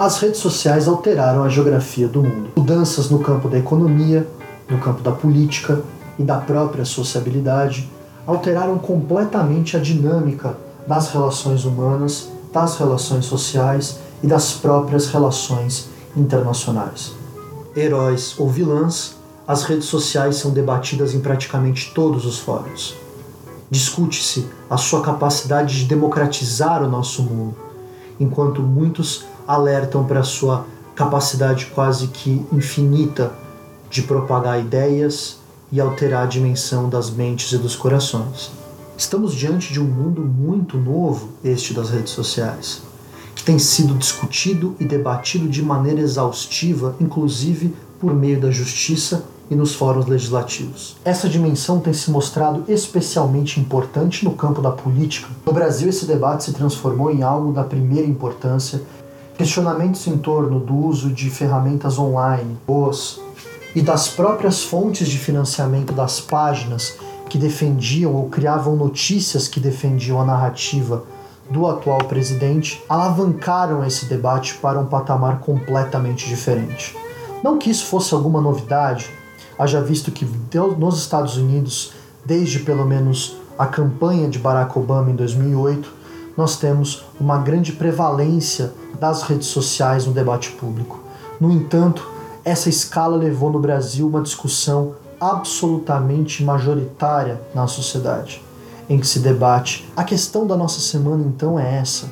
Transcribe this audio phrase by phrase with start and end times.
[0.00, 2.52] As redes sociais alteraram a geografia do mundo.
[2.56, 4.26] Mudanças no campo da economia,
[4.66, 5.82] no campo da política
[6.18, 7.86] e da própria sociabilidade
[8.26, 17.12] alteraram completamente a dinâmica das relações humanas, das relações sociais e das próprias relações internacionais.
[17.76, 22.96] Heróis ou vilãs, as redes sociais são debatidas em praticamente todos os fóruns.
[23.70, 27.54] Discute-se a sua capacidade de democratizar o nosso mundo,
[28.18, 30.64] enquanto muitos alertam para sua
[30.94, 33.32] capacidade quase que infinita
[33.90, 35.38] de propagar ideias
[35.72, 38.50] e alterar a dimensão das mentes e dos corações.
[38.96, 42.82] Estamos diante de um mundo muito novo, este das redes sociais,
[43.34, 49.54] que tem sido discutido e debatido de maneira exaustiva, inclusive por meio da justiça e
[49.56, 50.96] nos fóruns legislativos.
[51.04, 55.28] Essa dimensão tem se mostrado especialmente importante no campo da política.
[55.44, 58.80] No Brasil, esse debate se transformou em algo da primeira importância.
[59.40, 63.18] Questionamentos em torno do uso de ferramentas online, os
[63.74, 70.20] e das próprias fontes de financiamento das páginas que defendiam ou criavam notícias que defendiam
[70.20, 71.04] a narrativa
[71.48, 76.94] do atual presidente alavancaram esse debate para um patamar completamente diferente.
[77.42, 79.08] Não que isso fosse alguma novidade,
[79.58, 80.28] haja visto que
[80.76, 81.94] nos Estados Unidos,
[82.26, 85.99] desde pelo menos a campanha de Barack Obama em 2008,
[86.40, 90.98] nós temos uma grande prevalência das redes sociais no debate público.
[91.38, 92.08] No entanto,
[92.42, 98.42] essa escala levou no Brasil uma discussão absolutamente majoritária na sociedade,
[98.88, 99.86] em que se debate.
[99.94, 102.10] A questão da nossa semana então é essa: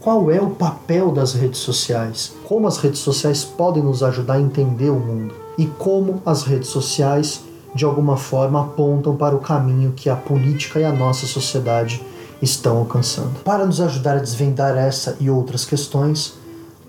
[0.00, 2.32] qual é o papel das redes sociais?
[2.48, 5.34] Como as redes sociais podem nos ajudar a entender o mundo?
[5.56, 10.80] E como as redes sociais, de alguma forma, apontam para o caminho que a política
[10.80, 12.04] e a nossa sociedade
[12.42, 13.40] estão alcançando.
[13.44, 16.34] Para nos ajudar a desvendar essa e outras questões,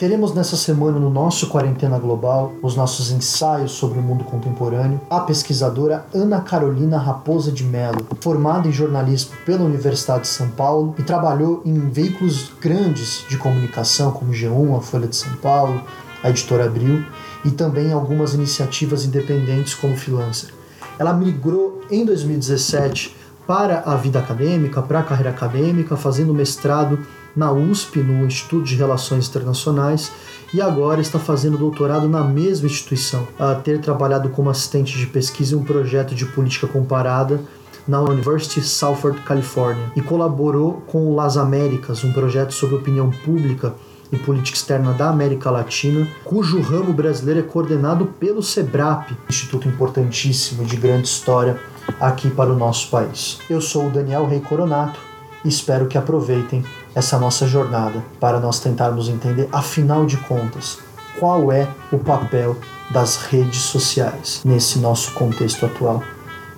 [0.04, 5.20] Teremos nessa semana no nosso Quarentena Global os nossos ensaios sobre o mundo contemporâneo, a
[5.22, 11.04] pesquisadora Ana Carolina Raposa de Mello, formada em jornalismo pela Universidade de São Paulo e
[11.04, 15.82] trabalhou em veículos grandes de comunicação como G1, a Folha de São Paulo,
[16.24, 17.06] a Editora Abril
[17.46, 20.50] e também algumas iniciativas independentes como freelancer.
[20.98, 23.16] Ela migrou em 2017
[23.48, 27.00] para a vida acadêmica, para a carreira acadêmica, fazendo mestrado
[27.36, 30.12] na USP, no Instituto de Relações Internacionais,
[30.54, 35.56] e agora está fazendo doutorado na mesma instituição, a ter trabalhado como assistente de pesquisa
[35.56, 37.42] em um projeto de política comparada
[37.88, 39.92] na University of Southern California.
[39.96, 43.74] E colaborou com o Las Américas, um projeto sobre opinião pública
[44.12, 50.64] e política externa da América Latina, cujo ramo brasileiro é coordenado pelo SEBRAP, instituto importantíssimo
[50.64, 51.60] de grande história
[52.00, 53.40] aqui para o nosso país.
[53.50, 55.00] Eu sou o Daniel Rei Coronato
[55.44, 56.64] e espero que aproveitem
[56.96, 60.80] essa nossa jornada para nós tentarmos entender, afinal de contas,
[61.20, 62.56] qual é o papel
[62.92, 66.04] das redes sociais nesse nosso contexto atual.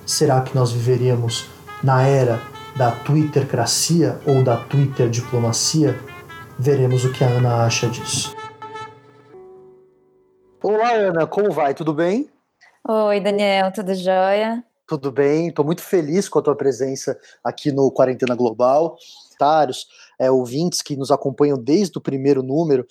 [0.04, 1.48] Será que nós viveríamos
[1.82, 2.40] na era
[2.76, 5.98] da Twittercracia ou da Twitter diplomacia?
[6.58, 8.34] Veremos o que a Ana acha disso.
[10.62, 11.74] Olá, Ana, como vai?
[11.74, 12.30] Tudo bem?
[12.88, 14.62] Oi, Daniel, tudo jóia?
[14.86, 18.96] Tudo bem, estou muito feliz com a tua presença aqui no Quarentena Global.
[19.26, 19.86] Comentários,
[20.18, 22.86] é, ouvintes que nos acompanham desde o primeiro número,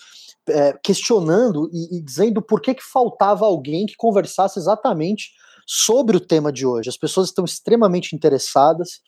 [0.47, 5.31] é, questionando e, e, dizendo por que, que faltava alguém que conversasse exatamente
[5.65, 6.89] sobre o tema de hoje.
[6.89, 8.99] As pessoas estão extremamente interessadas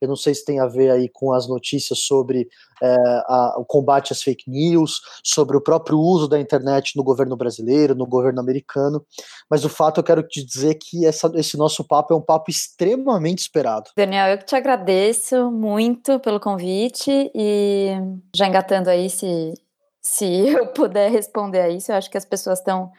[0.00, 2.48] eu não sei se tem a ver aí com as notícias sobre
[2.82, 2.94] é,
[3.26, 7.94] a, o combate às fake news, sobre o próprio uso da internet no governo brasileiro,
[7.94, 9.04] no governo americano.
[9.50, 12.50] Mas o fato eu quero te dizer que essa, esse nosso papo é um papo
[12.50, 13.90] extremamente esperado.
[13.96, 17.92] Daniel, eu que te agradeço muito pelo convite e
[18.34, 19.54] já engatando aí se,
[20.00, 22.90] se eu puder responder a isso, eu acho que as pessoas estão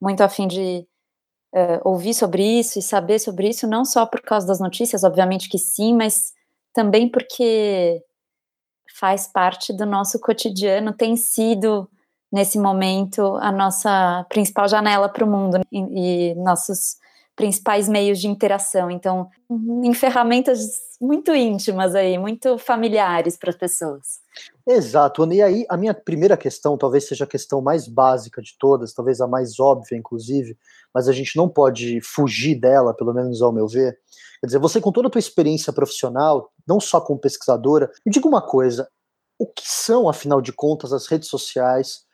[0.00, 0.86] muito afim de
[1.54, 5.48] Uh, ouvir sobre isso e saber sobre isso, não só por causa das notícias, obviamente
[5.48, 6.32] que sim, mas
[6.76, 8.02] também porque
[9.00, 11.88] faz parte do nosso cotidiano, tem sido
[12.30, 16.96] nesse momento a nossa principal janela para o mundo e, e nossos
[17.34, 18.90] principais meios de interação.
[18.90, 20.58] Então, em ferramentas
[21.00, 24.20] muito íntimas aí, muito familiares para as pessoas.
[24.66, 28.92] Exato, e aí a minha primeira questão, talvez seja a questão mais básica de todas,
[28.92, 30.58] talvez a mais óbvia, inclusive,
[30.92, 33.96] mas a gente não pode fugir dela, pelo menos ao meu ver.
[34.40, 38.26] Quer dizer, você com toda a tua experiência profissional, não só como pesquisadora, me diga
[38.26, 38.88] uma coisa,
[39.38, 42.04] o que são, afinal de contas, as redes sociais?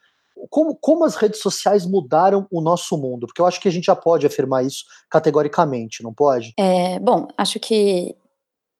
[0.50, 3.26] Como, como as redes sociais mudaram o nosso mundo?
[3.26, 6.52] Porque eu acho que a gente já pode afirmar isso categoricamente, não pode?
[6.58, 8.16] É, bom, acho que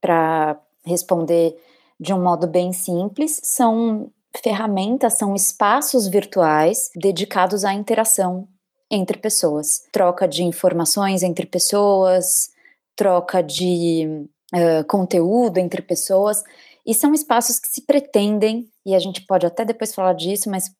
[0.00, 1.56] para responder
[2.02, 4.10] de um modo bem simples, são
[4.42, 8.48] ferramentas são espaços virtuais dedicados à interação
[8.90, 12.50] entre pessoas, troca de informações entre pessoas,
[12.96, 16.42] troca de uh, conteúdo entre pessoas,
[16.84, 20.70] e são espaços que se pretendem, e a gente pode até depois falar disso, mas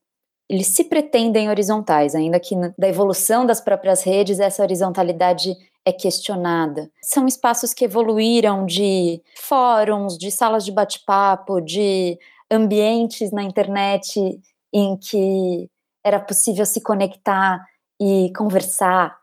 [0.49, 6.91] eles se pretendem horizontais, ainda que da evolução das próprias redes essa horizontalidade é questionada.
[7.03, 12.19] São espaços que evoluíram de fóruns, de salas de bate-papo, de
[12.51, 14.41] ambientes na internet
[14.73, 15.69] em que
[16.05, 17.65] era possível se conectar
[18.01, 19.17] e conversar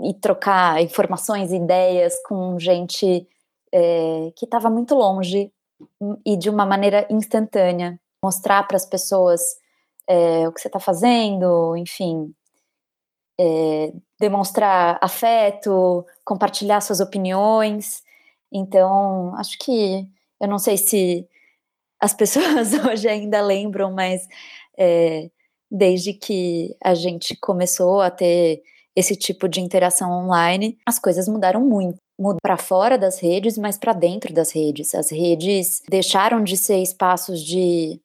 [0.00, 3.26] e trocar informações ideias com gente
[3.72, 5.52] é, que estava muito longe
[6.24, 7.98] e de uma maneira instantânea.
[8.22, 9.40] Mostrar para as pessoas
[10.08, 12.34] é, o que você está fazendo, enfim,
[13.38, 18.02] é, demonstrar afeto, compartilhar suas opiniões.
[18.52, 20.06] Então, acho que
[20.40, 21.28] eu não sei se
[22.00, 24.26] as pessoas hoje ainda lembram, mas
[24.78, 25.30] é,
[25.70, 28.62] desde que a gente começou a ter
[28.96, 31.98] esse tipo de interação online, as coisas mudaram muito.
[32.16, 34.94] Mudou para fora das redes, mas para dentro das redes.
[34.94, 38.00] As redes deixaram de ser espaços de,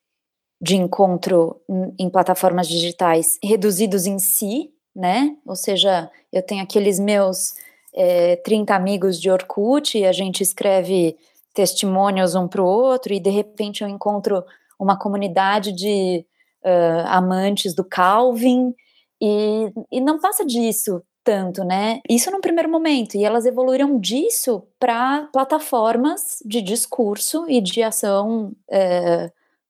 [0.59, 1.61] de encontro
[1.99, 5.33] em plataformas digitais reduzidos em si, né?
[5.45, 7.55] Ou seja, eu tenho aqueles meus
[7.95, 11.15] é, 30 amigos de Orkut e a gente escreve
[11.53, 14.43] testemunhos um para o outro e de repente eu encontro
[14.77, 16.25] uma comunidade de
[16.63, 18.75] uh, amantes do Calvin
[19.21, 22.01] e, e não passa disso tanto, né?
[22.09, 28.53] Isso num primeiro momento, e elas evoluíram disso para plataformas de discurso e de ação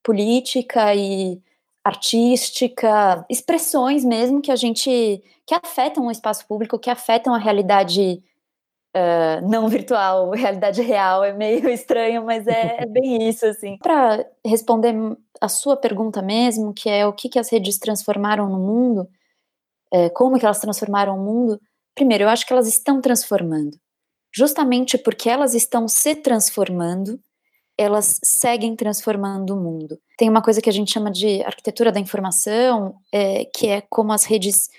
[0.04, 1.42] política e
[1.84, 8.24] artística, expressões mesmo que a gente que afetam o espaço público, que afetam a realidade
[8.96, 13.78] uh, não virtual, realidade real, é meio estranho, mas é, é bem isso assim.
[13.78, 14.94] Para responder
[15.42, 19.10] a sua pergunta mesmo, que é o que, que as redes transformaram no mundo,
[19.92, 21.60] é, como que elas transformaram o mundo?
[21.96, 23.78] Primeiro, eu acho que elas estão transformando.
[24.32, 27.20] Justamente porque elas estão se transformando,
[27.80, 29.98] elas seguem transformando o mundo.
[30.18, 34.12] Tem uma coisa que a gente chama de arquitetura da informação, é, que é como
[34.12, 34.70] as redes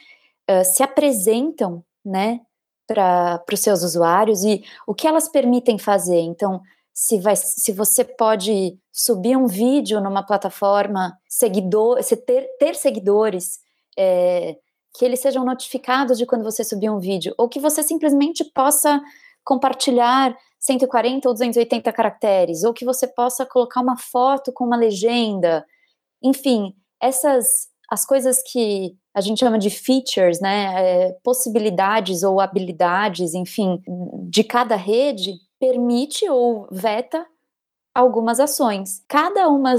[0.51, 2.41] uh, se apresentam, né,
[2.87, 6.21] para os seus usuários e o que elas permitem fazer.
[6.21, 6.61] Então,
[6.93, 13.61] se, vai, se você pode subir um vídeo numa plataforma, seguidor, você ter, ter seguidores,
[13.97, 14.57] é,
[14.95, 19.01] que eles sejam notificados de quando você subir um vídeo, ou que você simplesmente possa
[19.43, 20.37] compartilhar
[20.71, 25.65] 140 ou 280 caracteres, ou que você possa colocar uma foto com uma legenda.
[26.23, 33.35] Enfim, essas as coisas que a gente chama de features, né, é, possibilidades ou habilidades,
[33.35, 33.83] enfim,
[34.29, 37.27] de cada rede, permite ou veta
[37.95, 39.03] algumas ações.
[39.09, 39.75] Cada uma,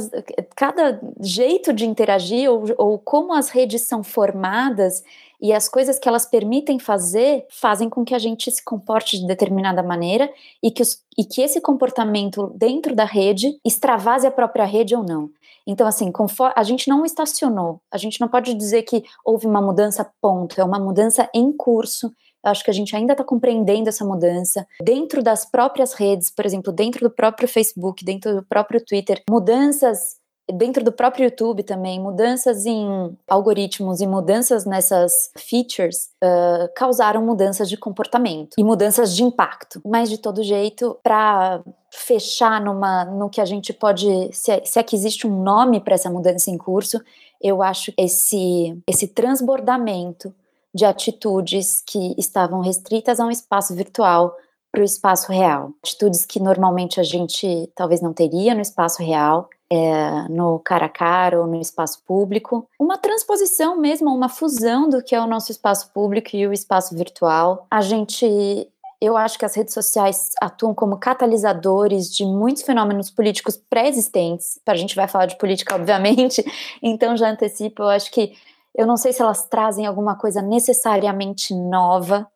[0.55, 5.03] cada jeito de interagir ou, ou como as redes são formadas
[5.41, 9.25] e as coisas que elas permitem fazer fazem com que a gente se comporte de
[9.25, 10.31] determinada maneira
[10.61, 15.03] e que, os, e que esse comportamento dentro da rede extravase a própria rede ou
[15.03, 15.29] não.
[15.65, 19.61] Então, assim, conforme, a gente não estacionou, a gente não pode dizer que houve uma
[19.61, 22.11] mudança, ponto, é uma mudança em curso,
[22.43, 24.67] acho que a gente ainda está compreendendo essa mudança.
[24.81, 30.21] Dentro das próprias redes, por exemplo, dentro do próprio Facebook, dentro do próprio Twitter, mudanças
[30.51, 37.69] dentro do próprio YouTube também, mudanças em algoritmos e mudanças nessas features uh, causaram mudanças
[37.69, 39.81] de comportamento e mudanças de impacto.
[39.85, 44.79] Mas de todo jeito, para fechar numa, no que a gente pode, se é, se
[44.79, 47.01] é que existe um nome para essa mudança em curso,
[47.41, 50.33] eu acho esse esse transbordamento
[50.73, 54.35] de atitudes que estavam restritas a um espaço virtual
[54.71, 55.73] para o espaço real.
[55.83, 60.89] Atitudes que normalmente a gente talvez não teria no espaço real, é, no cara a
[60.89, 62.67] cara ou no espaço público.
[62.79, 66.95] Uma transposição mesmo, uma fusão do que é o nosso espaço público e o espaço
[66.95, 67.67] virtual.
[67.69, 68.67] A gente
[69.01, 74.59] eu acho que as redes sociais atuam como catalisadores de muitos fenômenos políticos pré-existentes.
[74.63, 76.45] A gente vai falar de política, obviamente,
[76.83, 77.81] então já antecipo.
[77.81, 78.33] Eu acho que
[78.75, 82.27] eu não sei se elas trazem alguma coisa necessariamente nova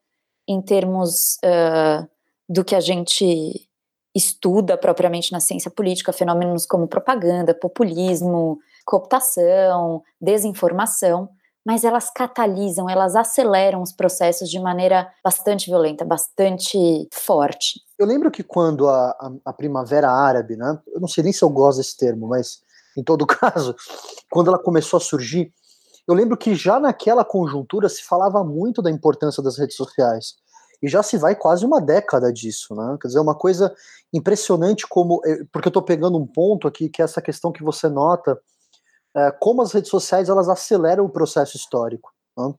[0.47, 2.07] em termos uh,
[2.47, 3.67] do que a gente
[4.13, 11.29] estuda propriamente na ciência política, fenômenos como propaganda, populismo, cooptação, desinformação,
[11.65, 16.77] mas elas catalisam, elas aceleram os processos de maneira bastante violenta, bastante
[17.11, 17.81] forte.
[17.97, 21.43] Eu lembro que quando a, a, a Primavera Árabe, né, eu não sei nem se
[21.43, 22.61] eu gosto desse termo, mas
[22.95, 23.75] em todo caso,
[24.29, 25.51] quando ela começou a surgir,
[26.07, 30.35] eu lembro que já naquela conjuntura se falava muito da importância das redes sociais.
[30.81, 32.97] E já se vai quase uma década disso, né?
[33.01, 33.73] Quer dizer, uma coisa
[34.13, 35.21] impressionante como.
[35.25, 38.39] Eh, porque eu estou pegando um ponto aqui, que é essa questão que você nota
[39.15, 42.13] é, como as redes sociais elas aceleram o processo histórico.
[42.37, 42.53] Né?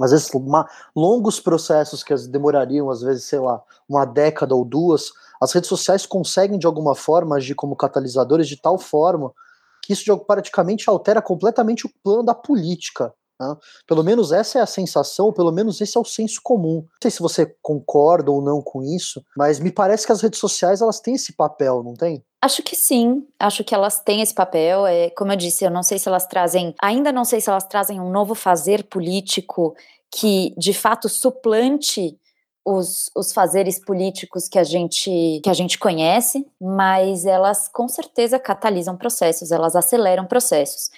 [0.00, 5.12] Às vezes, uma, longos processos que demorariam, às vezes, sei lá, uma década ou duas,
[5.40, 9.32] as redes sociais conseguem, de alguma forma, agir como catalisadores de tal forma
[9.82, 13.12] que isso praticamente altera completamente o plano da política.
[13.40, 13.56] Né?
[13.86, 16.82] Pelo menos essa é a sensação, pelo menos esse é o senso comum.
[16.82, 20.38] Não sei se você concorda ou não com isso, mas me parece que as redes
[20.38, 22.24] sociais elas têm esse papel, não tem?
[22.40, 24.86] Acho que sim, acho que elas têm esse papel.
[24.86, 27.66] É, como eu disse, eu não sei se elas trazem, ainda não sei se elas
[27.66, 29.74] trazem um novo fazer político
[30.14, 32.18] que de fato suplante
[32.64, 38.38] os, os fazeres políticos que a gente que a gente conhece, mas elas com certeza
[38.38, 40.90] catalisam processos, elas aceleram processos.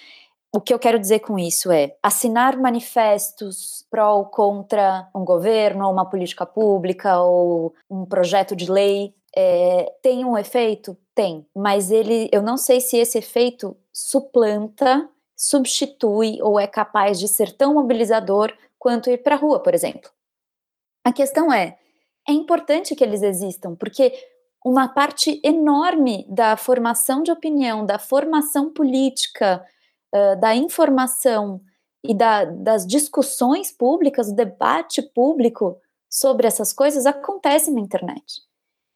[0.55, 5.85] O que eu quero dizer com isso é assinar manifestos pró ou contra um governo,
[5.85, 9.13] ou uma política pública, ou um projeto de lei.
[9.37, 10.97] É, tem um efeito?
[11.13, 17.27] Tem, mas ele, eu não sei se esse efeito suplanta, substitui ou é capaz de
[17.27, 20.11] ser tão mobilizador quanto ir para a rua, por exemplo.
[21.05, 21.79] A questão é,
[22.29, 24.13] é importante que eles existam, porque
[24.65, 29.63] uma parte enorme da formação de opinião, da formação política,
[30.41, 31.61] da informação
[32.03, 38.43] e da, das discussões públicas, o debate público sobre essas coisas acontece na internet.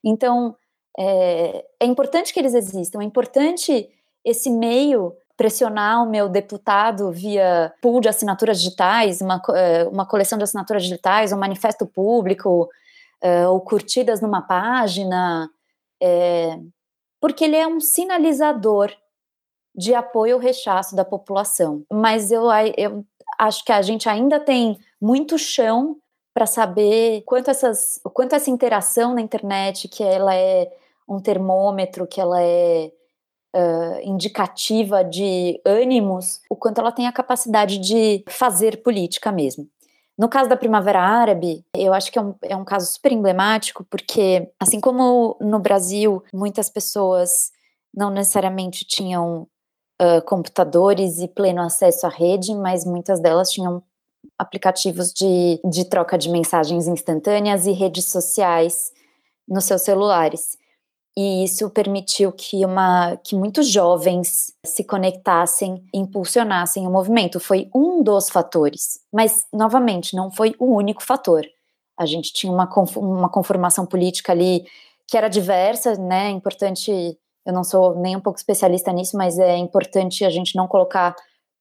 [0.04, 0.56] Então,
[0.96, 3.90] é, é importante que eles existam, é importante
[4.24, 9.40] esse meio pressionar o meu deputado via pool de assinaturas digitais, uma,
[9.90, 12.68] uma coleção de assinaturas digitais, um manifesto público,
[13.22, 15.48] uh, ou curtidas numa página,
[16.02, 16.58] é,
[17.20, 18.92] porque ele é um sinalizador
[19.74, 21.84] de apoio ao rechaço da população.
[21.90, 22.44] Mas eu,
[22.76, 23.04] eu
[23.38, 25.96] acho que a gente ainda tem muito chão
[26.34, 30.70] para saber quanto, essas, quanto essa interação na internet, que ela é
[31.08, 32.92] um termômetro, que ela é
[33.58, 39.68] uh, indicativa de ânimos, o quanto ela tem a capacidade de fazer política mesmo.
[40.16, 43.84] No caso da Primavera Árabe, eu acho que é um, é um caso super emblemático,
[43.88, 47.52] porque, assim como no Brasil, muitas pessoas
[47.94, 49.46] não necessariamente tinham
[50.00, 53.82] uh, computadores e pleno acesso à rede, mas muitas delas tinham
[54.36, 58.92] aplicativos de, de troca de mensagens instantâneas e redes sociais
[59.48, 60.57] nos seus celulares.
[61.20, 67.40] E isso permitiu que, uma, que muitos jovens se conectassem, impulsionassem o movimento.
[67.40, 71.44] Foi um dos fatores, mas, novamente, não foi o único fator.
[71.98, 74.64] A gente tinha uma, uma conformação política ali
[75.08, 76.28] que era diversa, né?
[76.28, 80.54] É importante eu não sou nem um pouco especialista nisso, mas é importante a gente
[80.54, 81.16] não colocar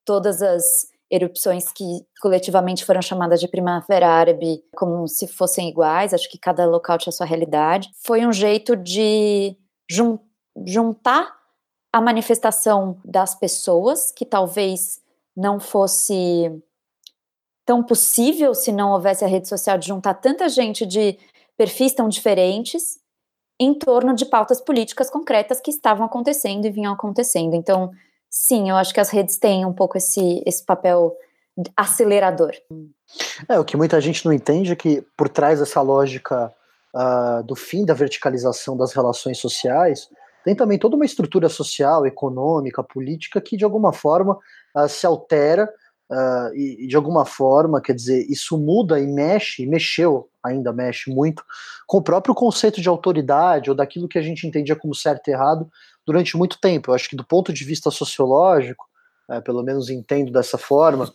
[0.06, 0.64] todas as
[1.10, 6.66] erupções que coletivamente foram chamadas de Primavera Árabe como se fossem iguais, acho que cada
[6.66, 7.90] local tinha sua realidade.
[8.04, 9.56] Foi um jeito de
[9.90, 10.20] jun
[10.66, 11.36] juntar
[11.94, 15.00] a manifestação das pessoas, que talvez
[15.36, 16.52] não fosse
[17.66, 21.18] tão possível se não houvesse a rede social de juntar tanta gente de
[21.56, 23.00] perfis tão diferentes
[23.60, 27.56] em torno de pautas políticas concretas que estavam acontecendo e vinham acontecendo.
[27.56, 27.92] Então,
[28.30, 31.16] sim, eu acho que as redes têm um pouco esse, esse papel
[31.76, 32.52] acelerador.
[33.48, 36.54] É, o que muita gente não entende é que por trás dessa lógica
[36.94, 40.10] uh, do fim da verticalização das relações sociais,
[40.44, 44.38] tem também toda uma estrutura social, econômica, política que de alguma forma
[44.76, 45.70] uh, se altera
[46.10, 50.72] uh, e, e, de alguma forma, quer dizer, isso muda e mexe, e mexeu, ainda
[50.72, 51.44] mexe muito,
[51.86, 55.32] com o próprio conceito de autoridade ou daquilo que a gente entendia como certo e
[55.32, 55.70] errado
[56.08, 56.90] durante muito tempo.
[56.90, 58.86] Eu acho que do ponto de vista sociológico,
[59.30, 61.06] é, pelo menos entendo dessa forma,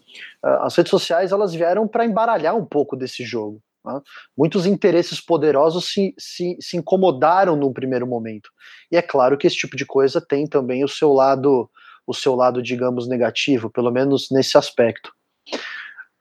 [0.45, 3.59] uh, as redes sociais elas vieram para embaralhar um pouco desse jogo.
[3.83, 3.99] Né?
[4.37, 8.51] Muitos interesses poderosos se, se, se incomodaram num primeiro momento.
[8.91, 11.71] E é claro que esse tipo de coisa tem também o seu lado
[12.05, 15.13] o seu lado, digamos, negativo, pelo menos nesse aspecto.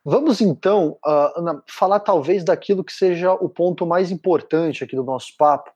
[0.06, 5.36] Vamos então, uh, falar talvez daquilo que seja o ponto mais importante aqui do nosso
[5.38, 5.72] papo,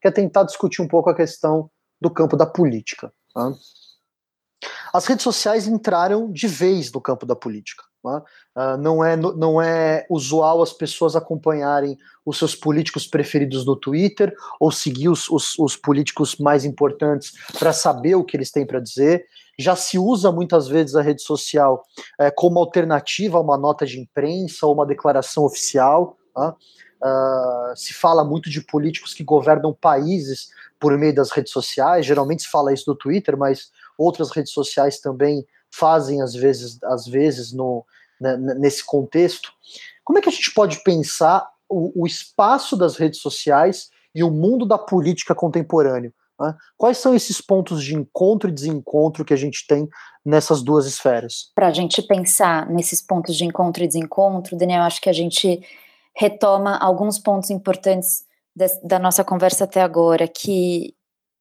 [0.00, 1.70] que é tentar discutir um pouco a questão
[2.02, 3.12] do campo da política.
[3.32, 3.52] Tá?
[4.92, 7.82] As redes sociais entraram de vez no campo da política.
[8.04, 14.34] Uh, não, é, não é usual as pessoas acompanharem os seus políticos preferidos no Twitter
[14.58, 18.80] ou seguir os, os, os políticos mais importantes para saber o que eles têm para
[18.80, 19.24] dizer.
[19.58, 21.84] Já se usa muitas vezes a rede social
[22.18, 26.16] é, como alternativa a uma nota de imprensa ou uma declaração oficial.
[26.36, 30.48] Uh, se fala muito de políticos que governam países
[30.82, 34.98] por meio das redes sociais, geralmente se fala isso no Twitter, mas outras redes sociais
[34.98, 37.86] também fazem às vezes, às vezes no,
[38.20, 39.52] né, nesse contexto.
[40.02, 44.30] Como é que a gente pode pensar o, o espaço das redes sociais e o
[44.30, 46.12] mundo da política contemporâneo?
[46.40, 46.52] Né?
[46.76, 49.88] Quais são esses pontos de encontro e desencontro que a gente tem
[50.24, 51.52] nessas duas esferas?
[51.54, 55.62] Para a gente pensar nesses pontos de encontro e desencontro, Daniel, acho que a gente
[56.12, 58.24] retoma alguns pontos importantes
[58.82, 60.94] da nossa conversa até agora, que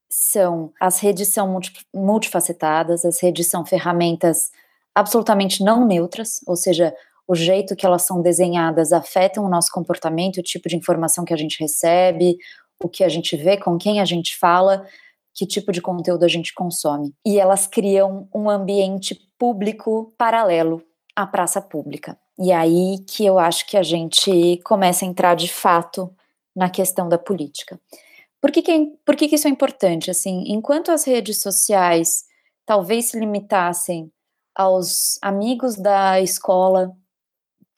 [0.10, 1.60] são as redes são
[1.94, 4.51] multifacetadas, as redes são ferramentas
[4.94, 6.94] absolutamente não neutras, ou seja,
[7.27, 11.34] o jeito que elas são desenhadas afetam o nosso comportamento, o tipo de informação que
[11.34, 12.38] a gente recebe,
[12.84, 14.86] o que a gente vê, com quem a gente fala,
[15.34, 17.13] que tipo de conteúdo a gente consome.
[17.25, 20.84] E elas criam um ambiente público paralelo
[21.15, 22.18] à praça pública.
[22.38, 26.13] E aí que eu acho que a gente começa a entrar de fato
[26.55, 27.79] na questão da política.
[28.41, 30.10] Por que, que, é por que, que isso é importante?
[30.10, 32.25] Assim, enquanto as redes sociais
[32.65, 34.12] talvez se limitassem
[34.55, 36.96] aos amigos da escola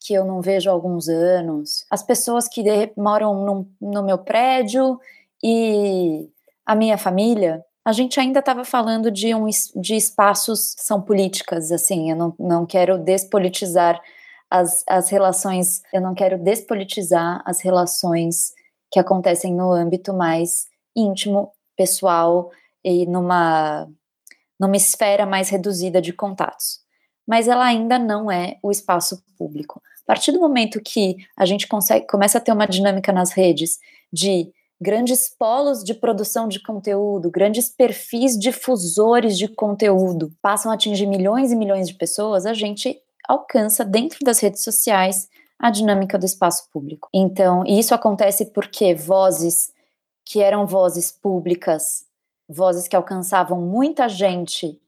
[0.00, 2.62] que eu não vejo há alguns anos, as pessoas que
[2.96, 5.00] moram num, no meu prédio
[5.42, 6.28] e
[6.66, 12.10] a minha família, a gente ainda estava falando de, um, de espaços são políticas, assim,
[12.10, 14.00] eu não, não quero despolitizar
[14.50, 18.52] as, as relações, eu não quero despolitizar as relações
[18.94, 22.52] que acontecem no âmbito mais íntimo, pessoal
[22.84, 23.88] e numa,
[24.58, 26.78] numa esfera mais reduzida de contatos.
[27.26, 29.82] Mas ela ainda não é o espaço público.
[30.04, 33.80] A partir do momento que a gente consegue, começa a ter uma dinâmica nas redes
[34.12, 41.08] de grandes polos de produção de conteúdo, grandes perfis difusores de conteúdo passam a atingir
[41.08, 42.96] milhões e milhões de pessoas, a gente
[43.28, 45.26] alcança dentro das redes sociais
[45.64, 47.08] a dinâmica do espaço público.
[47.10, 49.72] Então, isso acontece porque vozes
[50.22, 52.04] que eram vozes públicas,
[52.46, 54.78] vozes que alcançavam muita gente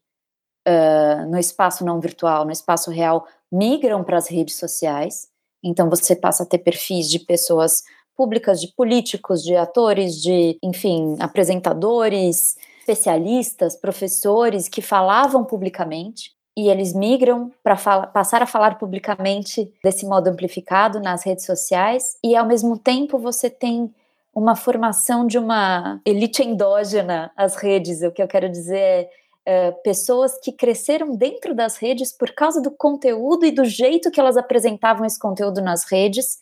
[0.69, 5.31] uh, no espaço não virtual, no espaço real, migram para as redes sociais.
[5.65, 7.83] Então, você passa a ter perfis de pessoas
[8.15, 16.95] públicas, de políticos, de atores, de, enfim, apresentadores, especialistas, professores que falavam publicamente e eles
[16.95, 22.79] migram para passar a falar publicamente desse modo amplificado nas redes sociais, e ao mesmo
[22.79, 23.95] tempo você tem
[24.35, 28.03] uma formação de uma elite endógena às redes.
[28.03, 29.11] O que eu quero dizer é,
[29.45, 34.21] é pessoas que cresceram dentro das redes por causa do conteúdo e do jeito que
[34.21, 36.39] elas apresentavam esse conteúdo nas redes,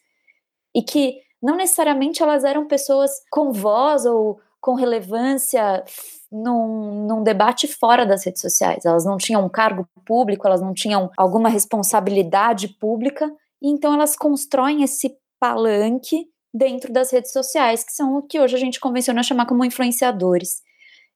[0.75, 5.85] e que não necessariamente elas eram pessoas com voz ou com relevância
[6.35, 8.85] num, num, debate fora das redes sociais.
[8.85, 14.17] Elas não tinham um cargo público, elas não tinham alguma responsabilidade pública, e então elas
[14.17, 19.23] constroem esse palanque dentro das redes sociais, que são o que hoje a gente convenciona
[19.23, 20.61] chamar como influenciadores.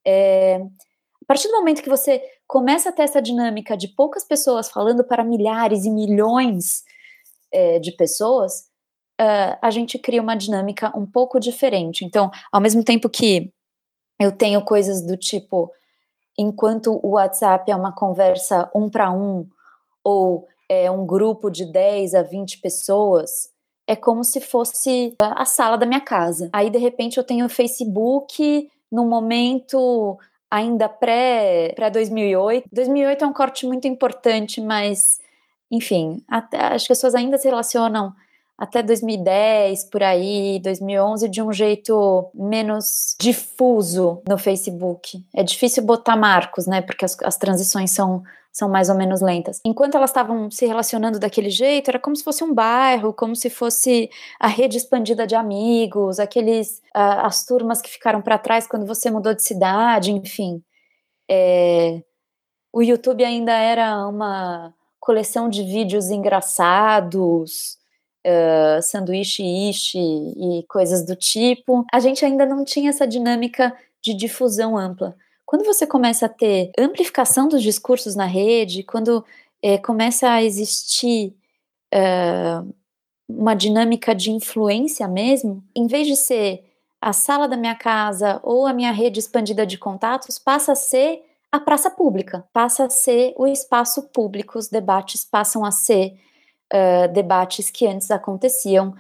[0.07, 4.71] É, a partir do momento que você começa a ter essa dinâmica de poucas pessoas
[4.71, 6.83] falando para milhares e milhões
[7.53, 8.69] é, de pessoas,
[9.21, 12.05] uh, a gente cria uma dinâmica um pouco diferente.
[12.05, 13.53] Então, ao mesmo tempo que
[14.19, 15.71] eu tenho coisas do tipo,
[16.37, 19.47] enquanto o WhatsApp é uma conversa um para um,
[20.03, 23.51] ou é um grupo de 10 a 20 pessoas,
[23.87, 26.51] é como se fosse a sala da minha casa.
[26.53, 30.19] Aí, de repente, eu tenho o Facebook no momento
[30.51, 32.69] ainda pré, pré 2008.
[32.71, 35.19] 2008 é um corte muito importante, mas
[35.71, 38.15] enfim, até, as pessoas ainda se relacionam
[38.59, 45.25] até 2010, por aí, 2011, de um jeito menos difuso no Facebook.
[45.33, 46.83] É difícil botar marcos, né?
[46.83, 49.61] Porque as, as transições são, são mais ou menos lentas.
[49.65, 53.49] Enquanto elas estavam se relacionando daquele jeito, era como se fosse um bairro, como se
[53.49, 58.85] fosse a rede expandida de amigos, aqueles uh, as turmas que ficaram para trás quando
[58.85, 60.61] você mudou de cidade, enfim.
[61.31, 62.03] É,
[62.73, 67.78] o YouTube ainda era uma coleção de vídeos engraçados,
[68.83, 74.77] sanduíche ishi e coisas do tipo, a gente ainda não tinha essa dinâmica de difusão
[74.77, 75.17] ampla.
[75.45, 79.25] Quando você começa a ter amplificação dos discursos na rede, quando
[79.63, 81.35] é, começa a existir
[83.27, 86.65] uma dinâmica de influência mesmo, em vez de ser
[87.01, 91.23] a sala da minha casa ou a minha rede expandida de contatos, passa a ser
[91.51, 96.15] a praça pública, passa a ser o espaço público, os debates passam a ser
[96.73, 98.95] uh, debates que antes aconteciam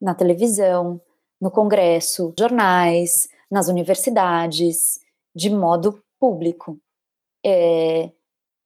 [0.00, 1.00] na televisão,
[1.40, 5.00] no Congresso, jornais, nas universidades,
[5.34, 6.78] de modo público.
[7.44, 8.10] É,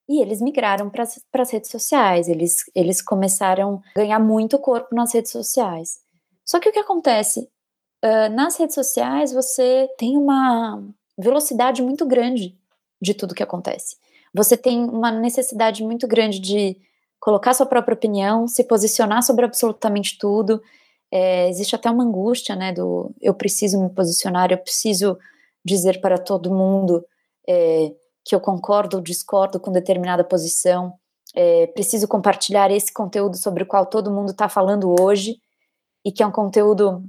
[0.08, 5.12] e eles migraram para as redes sociais, eles, eles começaram a ganhar muito corpo nas
[5.14, 6.00] redes sociais.
[6.44, 7.48] Só que o que acontece?
[8.04, 10.82] Uh, nas redes sociais você tem uma
[11.18, 12.58] velocidade muito grande
[13.00, 13.96] de tudo que acontece.
[14.34, 16.76] Você tem uma necessidade muito grande de
[17.20, 20.60] colocar sua própria opinião, se posicionar sobre absolutamente tudo.
[21.12, 25.18] É, existe até uma angústia, né, do eu preciso me posicionar, eu preciso
[25.64, 27.04] dizer para todo mundo
[27.46, 27.92] é,
[28.24, 30.94] que eu concordo ou discordo com determinada posição.
[31.34, 35.36] É, preciso compartilhar esse conteúdo sobre o qual todo mundo está falando hoje
[36.04, 37.04] e que é um conteúdo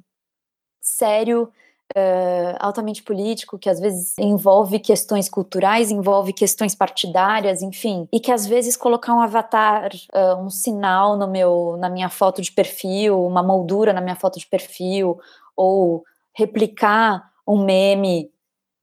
[0.82, 1.52] sério,
[1.96, 8.32] uh, altamente político, que às vezes envolve questões culturais, envolve questões partidárias, enfim, e que
[8.32, 13.26] às vezes colocar um avatar, uh, um sinal no meu, na minha foto de perfil,
[13.26, 15.20] uma moldura na minha foto de perfil,
[15.56, 18.32] ou replicar um meme,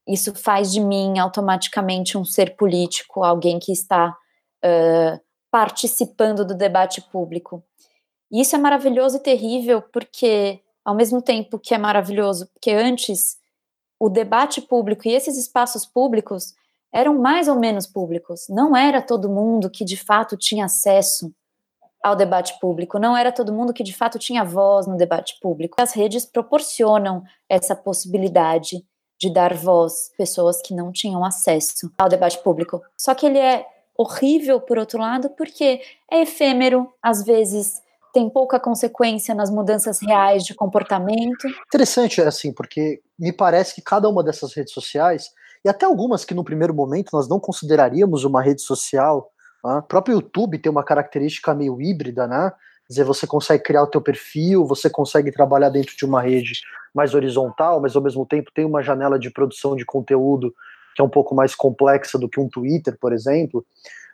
[0.07, 4.17] isso faz de mim automaticamente um ser político, alguém que está
[4.65, 7.63] uh, participando do debate público.
[8.31, 13.37] Isso é maravilhoso e terrível porque ao mesmo tempo que é maravilhoso, porque antes
[14.01, 16.55] o debate público e esses espaços públicos
[16.91, 18.47] eram mais ou menos públicos.
[18.49, 21.31] Não era todo mundo que de fato tinha acesso
[22.03, 25.77] ao debate público, não era todo mundo que de fato tinha voz no debate público.
[25.79, 28.83] As redes proporcionam essa possibilidade
[29.21, 32.81] de dar voz a pessoas que não tinham acesso ao debate público.
[32.97, 38.59] Só que ele é horrível, por outro lado, porque é efêmero, às vezes tem pouca
[38.59, 41.47] consequência nas mudanças reais de comportamento.
[41.67, 45.31] Interessante, assim, porque me parece que cada uma dessas redes sociais,
[45.65, 49.31] e até algumas que no primeiro momento nós não consideraríamos uma rede social,
[49.65, 49.79] né?
[49.79, 52.51] o próprio YouTube tem uma característica meio híbrida, né?
[52.87, 56.61] Quer dizer, você consegue criar o teu perfil, você consegue trabalhar dentro de uma rede
[56.95, 60.55] mais horizontal, mas ao mesmo tempo tem uma janela de produção de conteúdo
[60.95, 63.65] que é um pouco mais complexa do que um Twitter, por exemplo.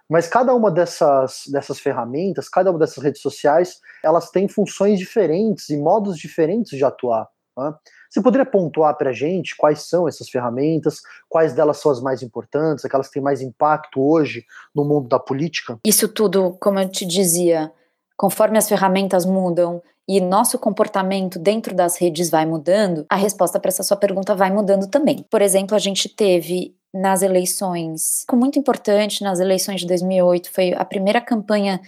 [0.09, 5.71] Mas cada uma dessas, dessas ferramentas, cada uma dessas redes sociais, elas têm funções diferentes
[5.71, 7.27] e modos diferentes de atuar.
[7.57, 7.79] Tá?
[8.11, 12.23] Você poderia pontuar para a gente quais são essas ferramentas, quais delas são as mais
[12.23, 15.79] importantes, aquelas que têm mais impacto hoje no mundo da política?
[15.87, 17.73] Isso tudo, como eu te dizia,
[18.17, 23.71] conforme as ferramentas mudam e nosso comportamento dentro das redes vai mudando, a resposta para
[23.71, 25.25] essa sua pergunta vai mudando também.
[25.31, 30.85] Por exemplo, a gente teve nas eleições, muito importante nas eleições de 2008, foi a
[30.85, 31.81] primeira campanha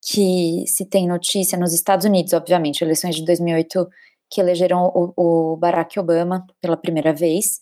[0.00, 3.88] que se tem notícia nos Estados Unidos, obviamente, eleições de 2008
[4.30, 7.60] que elegeram o, o Barack Obama pela primeira vez.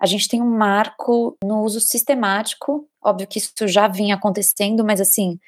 [0.00, 5.00] A gente tem um marco no uso sistemático, óbvio que isso já vinha acontecendo, mas
[5.00, 5.38] assim,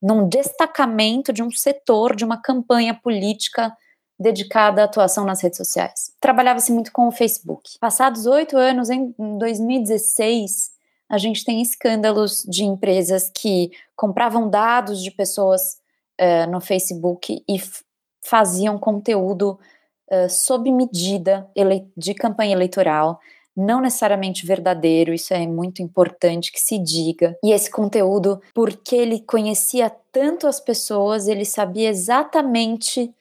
[0.00, 3.76] num destacamento de um setor de uma campanha política
[4.18, 6.12] dedicada à atuação nas redes sociais.
[6.20, 7.78] Trabalhava-se muito com o Facebook.
[7.80, 10.70] Passados oito anos, em 2016,
[11.08, 15.78] a gente tem escândalos de empresas que compravam dados de pessoas
[16.20, 17.60] uh, no Facebook e
[18.24, 19.58] faziam conteúdo
[20.10, 21.50] uh, sob medida
[21.96, 23.20] de campanha eleitoral,
[23.54, 27.36] não necessariamente verdadeiro, isso é muito importante que se diga.
[27.44, 33.14] E esse conteúdo, porque ele conhecia tanto as pessoas, ele sabia exatamente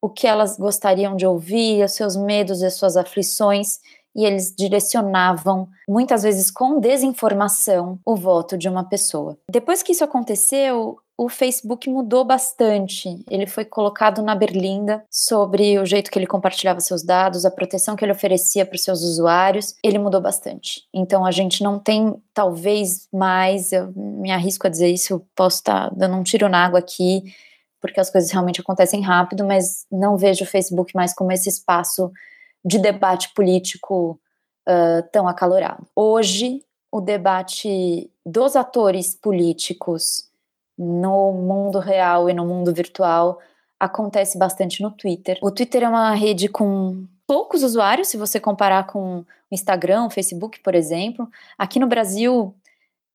[0.00, 3.78] o que elas gostariam de ouvir, os seus medos e as suas aflições,
[4.14, 9.38] e eles direcionavam, muitas vezes com desinformação, o voto de uma pessoa.
[9.50, 13.24] Depois que isso aconteceu, o Facebook mudou bastante.
[13.28, 17.96] Ele foi colocado na berlinda sobre o jeito que ele compartilhava seus dados, a proteção
[17.96, 19.74] que ele oferecia para os seus usuários.
[19.82, 20.82] Ele mudou bastante.
[20.94, 25.90] Então a gente não tem, talvez mais, eu me arrisco a dizer isso, posso estar
[25.94, 27.24] dando um tiro na água aqui,
[27.80, 32.12] porque as coisas realmente acontecem rápido, mas não vejo o Facebook mais como esse espaço
[32.64, 34.20] de debate político
[34.68, 35.86] uh, tão acalorado.
[35.94, 40.28] Hoje, o debate dos atores políticos
[40.76, 43.38] no mundo real e no mundo virtual
[43.78, 45.38] acontece bastante no Twitter.
[45.42, 50.10] O Twitter é uma rede com poucos usuários, se você comparar com o Instagram, o
[50.10, 51.28] Facebook, por exemplo.
[51.56, 52.54] Aqui no Brasil,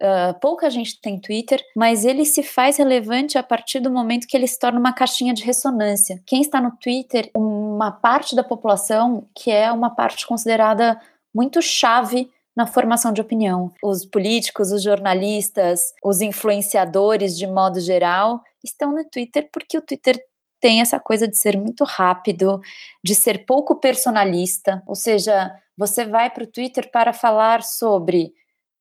[0.01, 4.35] Uh, pouca gente tem Twitter, mas ele se faz relevante a partir do momento que
[4.35, 6.21] ele se torna uma caixinha de ressonância.
[6.25, 10.99] Quem está no Twitter, uma parte da população que é uma parte considerada
[11.33, 13.71] muito chave na formação de opinião.
[13.81, 20.21] Os políticos, os jornalistas, os influenciadores de modo geral estão no Twitter porque o Twitter
[20.59, 22.61] tem essa coisa de ser muito rápido,
[23.03, 28.33] de ser pouco personalista, ou seja, você vai para o Twitter para falar sobre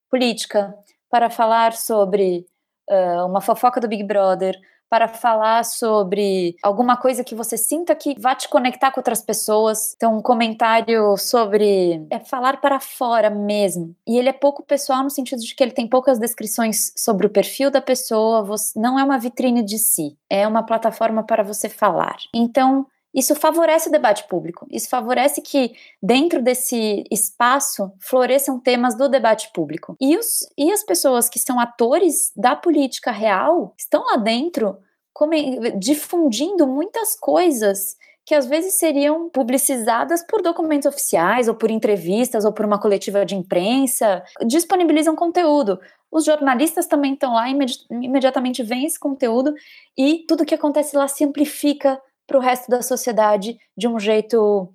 [0.09, 0.73] política,
[1.13, 2.47] para falar sobre
[2.91, 8.19] uh, uma fofoca do Big Brother, para falar sobre alguma coisa que você sinta que
[8.19, 9.95] vá te conectar com outras pessoas.
[9.95, 13.95] Então, um comentário sobre é falar para fora mesmo.
[14.07, 17.31] E ele é pouco pessoal no sentido de que ele tem poucas descrições sobre o
[17.31, 21.69] perfil da pessoa, você, não é uma vitrine de si, é uma plataforma para você
[21.69, 22.17] falar.
[22.35, 25.73] Então, isso favorece o debate público, isso favorece que
[26.03, 29.97] dentro desse espaço floresçam temas do debate público.
[30.01, 34.79] E, os, e as pessoas que são atores da política real estão lá dentro
[35.13, 35.33] como,
[35.79, 42.53] difundindo muitas coisas que às vezes seriam publicizadas por documentos oficiais, ou por entrevistas, ou
[42.53, 45.81] por uma coletiva de imprensa, disponibilizam conteúdo.
[46.11, 49.53] Os jornalistas também estão lá, imedi imediatamente vêm esse conteúdo
[49.99, 52.01] e tudo que acontece lá se amplifica
[52.33, 54.73] para o resto da sociedade de um jeito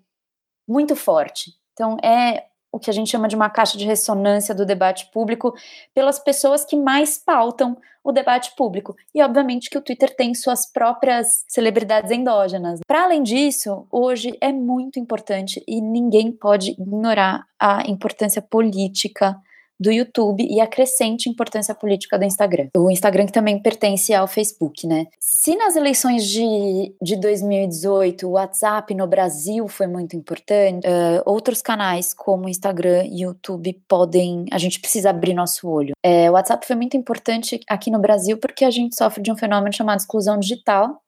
[0.68, 1.54] muito forte.
[1.74, 5.56] Então, é o que a gente chama de uma caixa de ressonância do debate público
[5.92, 8.96] pelas pessoas que mais pautam o debate público.
[9.14, 12.80] E, obviamente, que o Twitter tem suas próprias celebridades endógenas.
[12.86, 19.36] Para além disso, hoje é muito importante e ninguém pode ignorar a importância política
[19.80, 22.70] do YouTube e a crescente importância política do Instagram.
[22.76, 25.08] O Instagram que também pertence ao Facebook, né?
[25.20, 31.62] Se nas eleições de, de 2018 o WhatsApp no Brasil foi muito importante, uh, outros
[31.62, 34.46] canais como Instagram e YouTube podem.
[34.52, 35.94] A gente precisa abrir nosso olho.
[36.04, 39.38] É, o WhatsApp foi muito importante aqui no Brasil porque a gente sofre de um
[39.38, 41.02] fenômeno chamado exclusão digital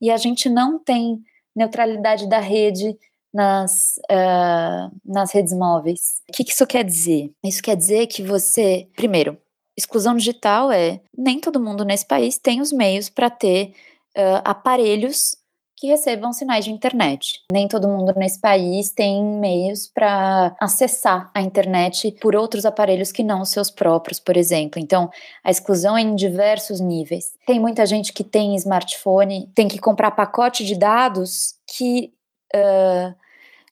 [0.00, 1.20] e a gente não tem
[1.54, 2.96] neutralidade da rede
[3.32, 6.20] nas, uh, nas redes móveis.
[6.28, 7.30] O que, que isso quer dizer?
[7.44, 9.38] Isso quer dizer que você, primeiro,
[9.76, 13.72] exclusão digital é nem todo mundo nesse país tem os meios para ter
[14.16, 15.36] uh, aparelhos
[15.80, 17.40] que recebam sinais de internet.
[17.50, 23.22] Nem todo mundo nesse país tem meios para acessar a internet por outros aparelhos que
[23.22, 24.78] não os seus próprios, por exemplo.
[24.78, 25.08] Então,
[25.42, 27.32] a exclusão é em diversos níveis.
[27.46, 32.12] Tem muita gente que tem smartphone, tem que comprar pacote de dados que
[32.54, 33.14] uh,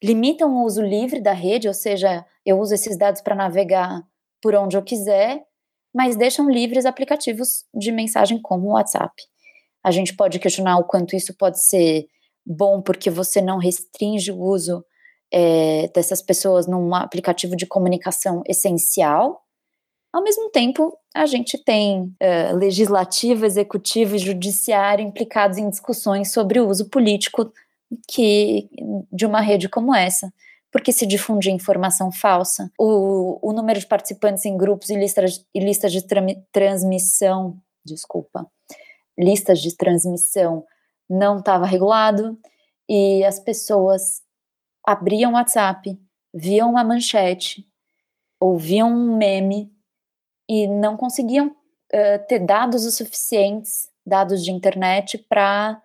[0.03, 4.03] limitam o uso livre da rede, ou seja, eu uso esses dados para navegar
[4.41, 5.43] por onde eu quiser,
[5.95, 9.15] mas deixam livres aplicativos de mensagem como o WhatsApp.
[9.85, 12.07] A gente pode questionar o quanto isso pode ser
[12.47, 14.85] bom porque você não restringe o uso
[15.33, 19.43] é, dessas pessoas num aplicativo de comunicação essencial.
[20.13, 26.61] Ao mesmo tempo, a gente tem uh, legislativo, executivo e judiciário implicados em discussões sobre
[26.61, 27.53] o uso político
[28.07, 28.69] que
[29.13, 30.33] de uma rede como essa,
[30.71, 35.61] porque se difunde informação falsa, o, o número de participantes em grupos e listas, e
[35.61, 36.05] listas de
[36.53, 38.47] transmissão, desculpa,
[39.19, 40.65] listas de transmissão
[41.09, 42.39] não estava regulado
[42.89, 44.23] e as pessoas
[44.87, 45.99] abriam WhatsApp,
[46.35, 47.67] viam uma manchete,
[48.39, 49.73] ouviam um meme
[50.49, 55.81] e não conseguiam uh, ter dados o suficientes dados de internet para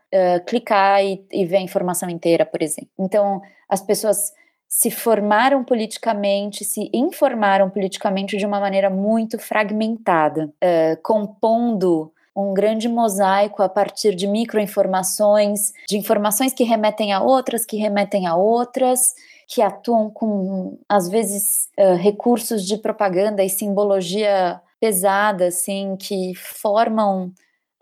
[0.46, 2.90] clicar e, e ver a informação inteira, por exemplo.
[3.00, 4.32] Então, as pessoas
[4.74, 12.90] se formaram politicamente, se informaram politicamente de uma maneira muito fragmentada, uh, compondo um grande
[12.90, 19.14] mosaico a partir de microinformações, de informações que remetem a outras, que remetem a outras,
[19.48, 27.32] que atuam com, às vezes, uh, recursos de propaganda e simbologia pesada, assim, que formam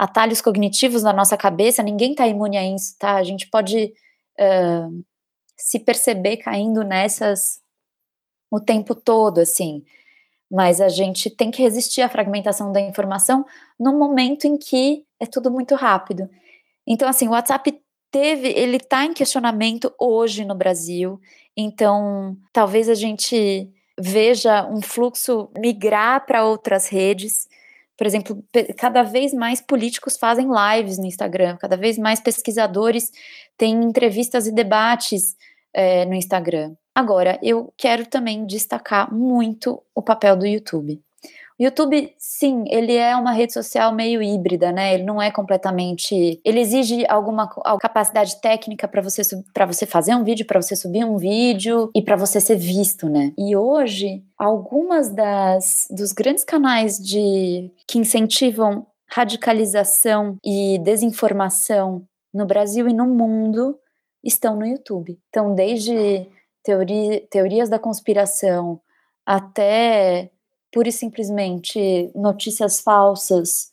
[0.02, 3.18] atalhos cognitivos na nossa cabeça, ninguém está imune a isso, tá?
[3.18, 3.94] A gente pode
[4.40, 5.04] uh,
[5.56, 7.62] se perceber caindo nessas
[8.50, 9.86] o tempo todo, assim.
[10.50, 13.46] Mas a gente tem que resistir à fragmentação da informação
[13.80, 16.28] no momento em que é tudo muito rápido.
[16.88, 21.22] Então, assim, o WhatsApp teve, ele está em questionamento hoje no Brasil.
[21.56, 27.48] Então, talvez a gente veja um fluxo migrar para outras redes
[28.02, 28.44] por exemplo,
[28.78, 33.12] cada vez mais políticos fazem lives no Instagram, cada vez mais pesquisadores
[33.56, 35.38] têm entrevistas e debates
[35.72, 36.74] é, no Instagram.
[36.96, 41.00] Agora, eu quero também destacar muito o papel do YouTube.
[41.62, 44.96] YouTube, sim, ele é uma rede social meio híbrida, né?
[44.96, 46.42] Ele não é completamente.
[46.44, 47.48] Ele exige alguma
[47.80, 49.22] capacidade técnica para você
[49.54, 53.08] para você fazer um vídeo, para você subir um vídeo e para você ser visto,
[53.08, 53.32] né?
[53.38, 62.90] E hoje, algumas das dos grandes canais de que incentivam radicalização e desinformação no Brasil
[62.90, 63.78] e no mundo
[64.24, 65.20] estão no YouTube.
[65.30, 66.28] Então, desde
[66.64, 68.82] teoria, teorias da conspiração
[69.24, 70.32] até
[70.72, 73.72] pura e simplesmente notícias falsas,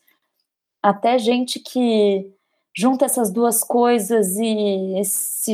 [0.82, 2.32] até gente que
[2.76, 5.52] junta essas duas coisas e se,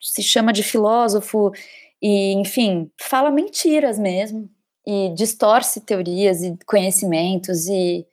[0.00, 1.52] se chama de filósofo
[2.00, 4.48] e, enfim, fala mentiras mesmo
[4.86, 8.06] e distorce teorias e conhecimentos e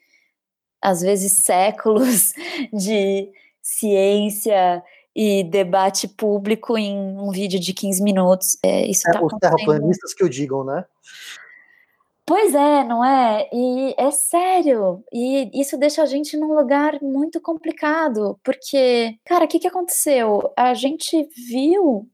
[0.82, 2.34] às vezes séculos
[2.74, 3.30] de
[3.62, 4.84] ciência
[5.16, 8.58] e debate público em um vídeo de 15 minutos.
[8.64, 10.86] É, isso é, tá os terraplanistas que o digam, né?
[12.32, 13.50] Pois é, não é?
[13.52, 15.04] E é sério.
[15.12, 20.40] E isso deixa a gente num lugar muito complicado, porque, cara, o que, que aconteceu?
[20.56, 22.08] A gente viu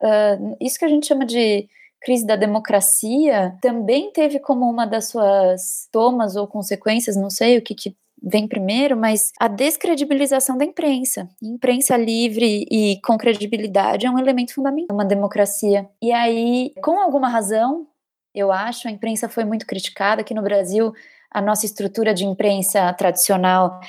[0.00, 1.68] uh, isso que a gente chama de
[2.00, 7.62] crise da democracia, também teve como uma das suas tomas ou consequências, não sei o
[7.62, 11.28] que, que vem primeiro, mas a descredibilização da imprensa.
[11.42, 15.88] Imprensa livre e com credibilidade é um elemento fundamental uma democracia.
[16.00, 17.88] E aí, com alguma razão,
[18.36, 20.92] eu acho, a imprensa foi muito criticada aqui no Brasil.
[21.30, 23.80] A nossa estrutura de imprensa tradicional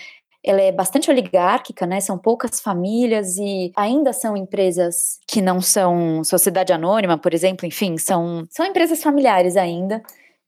[0.44, 2.00] ela é bastante oligárquica, né?
[2.00, 7.98] São poucas famílias e ainda são empresas que não são sociedade anônima, por exemplo, enfim,
[7.98, 10.02] são, são empresas familiares ainda,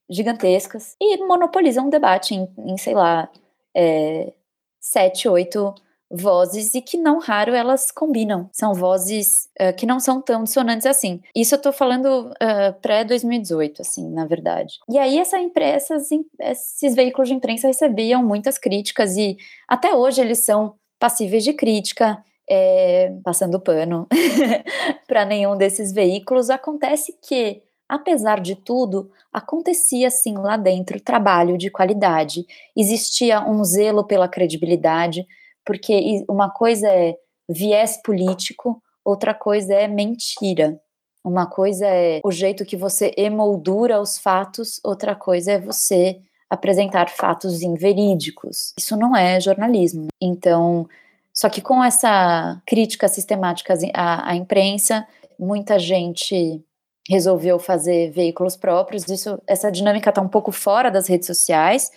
[0.08, 3.28] gigantescas, e monopolizam o debate em, em sei lá,
[3.76, 4.32] é,
[4.80, 5.74] sete, oito
[6.10, 8.48] vozes e que não raro elas combinam.
[8.52, 11.20] São vozes uh, que não são tão dissonantes assim.
[11.34, 14.74] Isso eu tô falando uh, pré-2018, assim, na verdade.
[14.88, 15.96] E aí essa imprensa,
[16.40, 19.36] esses veículos de imprensa recebiam muitas críticas e
[19.68, 22.22] até hoje eles são passíveis de crítica.
[22.52, 24.08] É, passando pano
[25.06, 31.70] para nenhum desses veículos, acontece que apesar de tudo, acontecia sim lá dentro trabalho de
[31.70, 32.46] qualidade,
[32.76, 35.26] existia um zelo pela credibilidade,
[35.70, 37.14] porque uma coisa é
[37.48, 40.80] viés político, outra coisa é mentira.
[41.24, 46.18] Uma coisa é o jeito que você emoldura os fatos, outra coisa é você
[46.50, 48.74] apresentar fatos inverídicos.
[48.76, 50.08] Isso não é jornalismo.
[50.20, 50.88] Então,
[51.32, 55.06] só que com essa crítica sistemática à, à imprensa,
[55.38, 56.60] muita gente
[57.08, 59.08] resolveu fazer veículos próprios.
[59.08, 61.92] Isso, essa dinâmica está um pouco fora das redes sociais,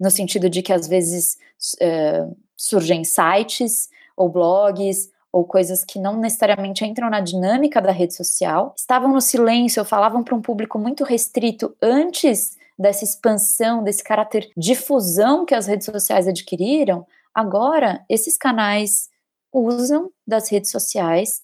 [0.00, 1.36] no sentido de que às vezes
[1.80, 8.14] uh, surgem sites ou blogs ou coisas que não necessariamente entram na dinâmica da rede
[8.14, 14.50] social, estavam no silêncio, falavam para um público muito restrito antes dessa expansão, desse caráter
[14.56, 19.08] difusão que as redes sociais adquiriram, agora esses canais
[19.52, 21.42] usam das redes sociais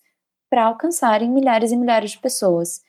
[0.48, 2.81] para alcançarem milhares e milhares de pessoas.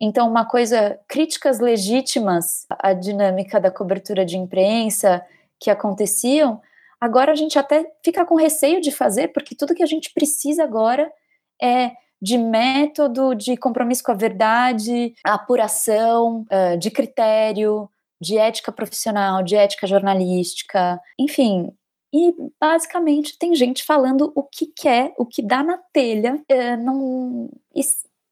[0.00, 5.24] Então, uma coisa, críticas legítimas à dinâmica da cobertura de imprensa
[5.58, 6.60] que aconteciam,
[7.04, 10.64] Agora a gente até fica com receio de fazer, porque tudo que a gente precisa
[10.64, 11.12] agora
[11.62, 11.90] é
[12.20, 16.46] de método, de compromisso com a verdade, apuração,
[16.80, 21.70] de critério, de ética profissional, de ética jornalística, enfim.
[22.10, 26.42] E basicamente tem gente falando o que quer, o que dá na telha,
[26.82, 27.50] não,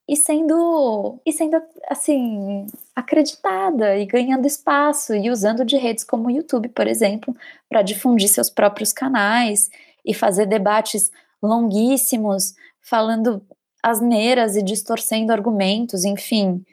[0.08, 6.30] e sendo e sendo assim acreditada e ganhando espaço e usando de redes como o
[6.30, 7.34] YouTube, por exemplo,
[7.68, 9.70] para difundir seus próprios canais
[10.04, 11.10] e fazer debates
[11.42, 13.42] longuíssimos, falando
[13.82, 16.64] asneiras e distorcendo argumentos, enfim.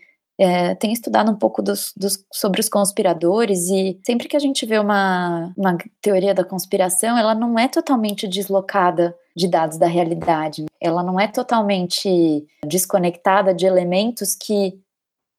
[0.41, 4.79] É, estudado um pouco dos, dos, sobre os conspiradores e sempre que a gente vê
[4.79, 10.65] uma, uma teoria da conspiração, ela não é totalmente deslocada de dados da realidade.
[10.81, 14.77] Ela não é totalmente desconectada de elementos que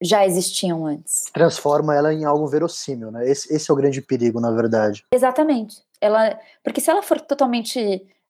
[0.03, 1.25] já existiam antes.
[1.35, 3.29] Transforma ela em algo verossímil, né?
[3.29, 5.05] Esse, esse é o grande perigo, na verdade.
[5.13, 5.83] Exatamente.
[6.01, 7.79] Ela, porque se ela for totalmente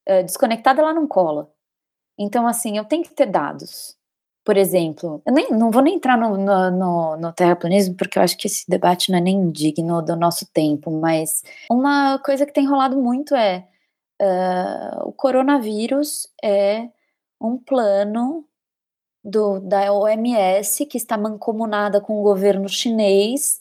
[0.08, 1.48] uh, desconectada, ela não cola.
[2.18, 3.96] Então, assim, eu tenho que ter dados
[4.44, 8.22] por exemplo, eu nem, não vou nem entrar no, no, no, no, terraplanismo, porque eu
[8.22, 12.52] acho que esse debate não é nem digno do nosso tempo, mas uma coisa que
[12.52, 13.68] tem rolado muito é
[14.20, 16.88] uh, o coronavírus é
[17.40, 18.44] um plano
[19.24, 23.60] do, da OMS que está mancomunada com o governo chinês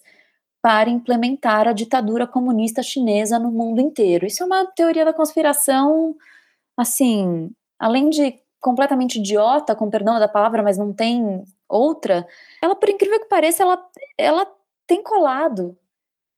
[0.61, 4.25] para implementar a ditadura comunista chinesa no mundo inteiro.
[4.25, 6.15] Isso é uma teoria da conspiração,
[6.75, 12.27] assim, além de completamente idiota, com perdão da palavra, mas não tem outra,
[12.61, 14.47] ela, por incrível que pareça, ela, ela
[14.85, 15.77] tem colado.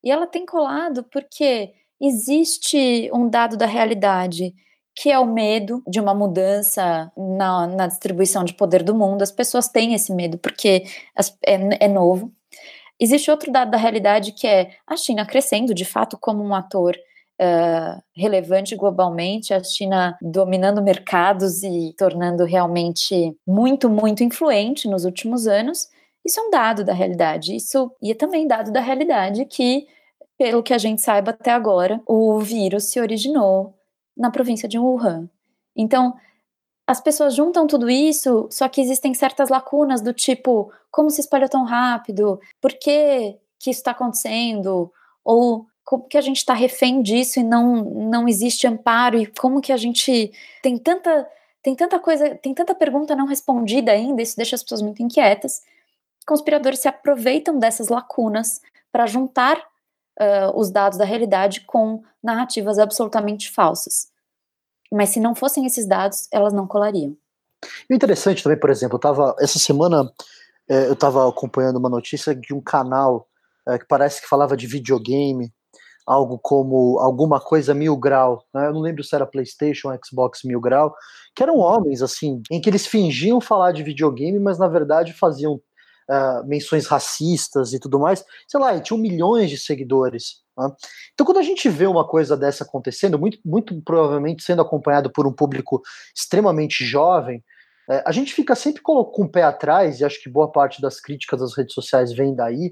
[0.03, 4.53] E ela tem colado porque existe um dado da realidade
[4.93, 9.21] que é o medo de uma mudança na, na distribuição de poder do mundo.
[9.21, 10.83] As pessoas têm esse medo porque
[11.45, 12.31] é, é novo.
[12.99, 16.95] Existe outro dado da realidade que é a China crescendo de fato como um ator
[17.41, 25.47] uh, relevante globalmente, a China dominando mercados e tornando realmente muito, muito influente nos últimos
[25.47, 25.87] anos.
[26.23, 27.55] Isso é um dado da realidade.
[27.55, 29.87] Isso e é também dado da realidade que,
[30.41, 33.75] pelo que a gente saiba até agora, o vírus se originou
[34.17, 35.29] na província de Wuhan.
[35.75, 36.15] Então,
[36.87, 41.47] as pessoas juntam tudo isso, só que existem certas lacunas do tipo, como se espalhou
[41.47, 42.41] tão rápido?
[42.59, 44.91] Por que, que isso está acontecendo?
[45.23, 49.61] Ou como que a gente está refém disso e não, não existe amparo e como
[49.61, 50.31] que a gente
[50.63, 51.29] tem tanta
[51.61, 55.61] tem tanta coisa, tem tanta pergunta não respondida ainda, isso deixa as pessoas muito inquietas.
[56.25, 58.59] Conspiradores se aproveitam dessas lacunas
[58.91, 59.70] para juntar
[60.21, 64.11] uh, os dados da realidade com narrativas absolutamente falsas.
[64.93, 67.17] Mas se não fossem esses dados, elas não colariam.
[67.89, 70.11] E interessante também, por exemplo, eu tava, essa semana
[70.69, 73.27] é, eu estava acompanhando uma notícia de um canal
[73.67, 75.51] é, que parece que falava de videogame
[76.05, 78.67] algo como alguma coisa mil grau, né?
[78.67, 80.93] eu não lembro se era PlayStation, Xbox mil grau,
[81.35, 85.61] que eram homens assim, em que eles fingiam falar de videogame, mas na verdade faziam
[86.09, 90.41] uh, menções racistas e tudo mais, sei lá, e tinham milhões de seguidores.
[90.57, 90.69] Né?
[91.13, 95.27] Então, quando a gente vê uma coisa dessa acontecendo, muito, muito provavelmente sendo acompanhado por
[95.27, 95.81] um público
[96.15, 97.43] extremamente jovem,
[97.89, 100.99] é, a gente fica sempre com o pé atrás, e acho que boa parte das
[100.99, 102.71] críticas das redes sociais vem daí,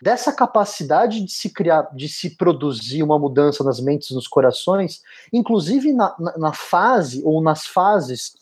[0.00, 5.00] dessa capacidade de se criar, de se produzir uma mudança nas mentes nos corações,
[5.32, 8.32] inclusive na, na, fase ou nas fases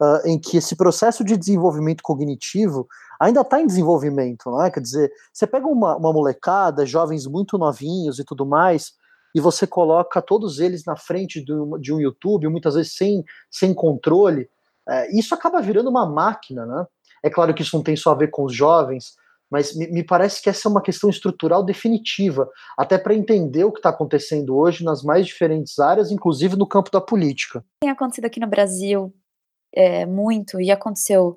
[0.00, 2.88] uh, em que esse processo de desenvolvimento cognitivo
[3.20, 4.70] ainda está em desenvolvimento, não é?
[4.70, 8.92] Quer dizer, você pega uma, uma molecada, jovens muito novinhos e tudo mais,
[9.34, 13.24] e você coloca todos eles na frente de um, de um YouTube, muitas vezes sem,
[13.50, 14.48] sem controle,
[14.88, 16.86] é, isso acaba virando uma máquina, né?
[17.22, 19.14] É claro que isso não tem só a ver com os jovens,
[19.50, 23.72] mas me, me parece que essa é uma questão estrutural definitiva, até para entender o
[23.72, 27.64] que está acontecendo hoje nas mais diferentes áreas, inclusive no campo da política.
[27.80, 29.14] Tem acontecido aqui no Brasil
[29.74, 31.36] é, muito, e aconteceu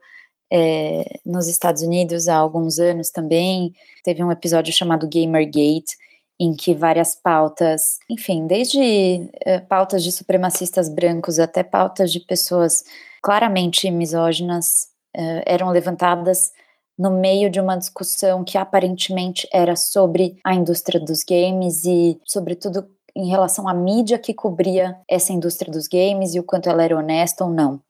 [0.51, 3.73] é, nos Estados Unidos há alguns anos também.
[4.03, 5.95] Teve um episódio chamado Gamergate,
[6.39, 12.83] em que várias pautas, enfim, desde é, pautas de supremacistas brancos até pautas de pessoas
[13.21, 16.51] claramente misóginas uh, eram levantadas
[16.97, 22.87] no meio de uma discussão que aparentemente era sobre a indústria dos games e, sobretudo,
[23.17, 26.95] em relação à mídia que cobria essa indústria dos games e o quanto ela era
[26.95, 27.81] honesta ou não.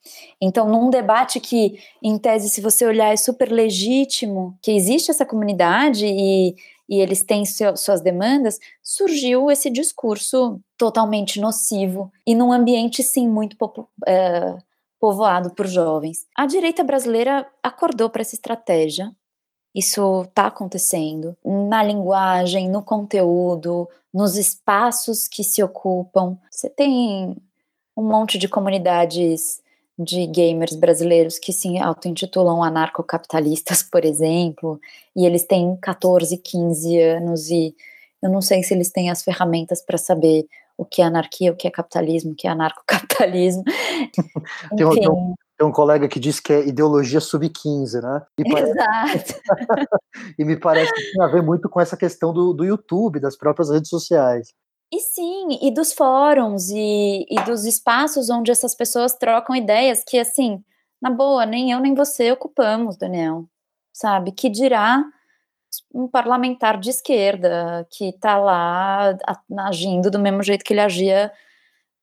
[0.41, 5.25] Então, num debate que, em tese, se você olhar, é super legítimo, que existe essa
[5.25, 6.55] comunidade e,
[6.87, 13.27] e eles têm seu, suas demandas, surgiu esse discurso totalmente nocivo e num ambiente, sim,
[13.27, 14.57] muito uh,
[14.99, 16.25] povoado por jovens.
[16.35, 19.11] A direita brasileira acordou para essa estratégia.
[19.75, 26.37] Isso está acontecendo na linguagem, no conteúdo, nos espaços que se ocupam.
[26.49, 27.35] Você tem
[27.95, 29.61] um monte de comunidades
[29.99, 34.79] de gamers brasileiros que se auto-intitulam anarcocapitalistas, por exemplo,
[35.15, 37.75] e eles têm 14, 15 anos e
[38.21, 40.47] eu não sei se eles têm as ferramentas para saber
[40.77, 43.63] o que é anarquia, o que é capitalismo, o que é anarcocapitalismo.
[44.77, 48.21] tem, um, tem, um, tem, um, colega que diz que é ideologia sub-15, né?
[48.37, 48.71] E parece...
[48.71, 49.41] Exato.
[50.37, 53.35] e me parece que tem a ver muito com essa questão do, do YouTube, das
[53.35, 54.53] próprias redes sociais.
[54.93, 60.17] E sim, e dos fóruns e, e dos espaços onde essas pessoas trocam ideias que,
[60.17, 60.63] assim,
[61.01, 63.45] na boa, nem eu nem você ocupamos, Daniel,
[63.91, 64.31] sabe?
[64.31, 65.03] Que dirá
[65.93, 69.17] um parlamentar de esquerda que está lá
[69.59, 71.31] agindo do mesmo jeito que ele agia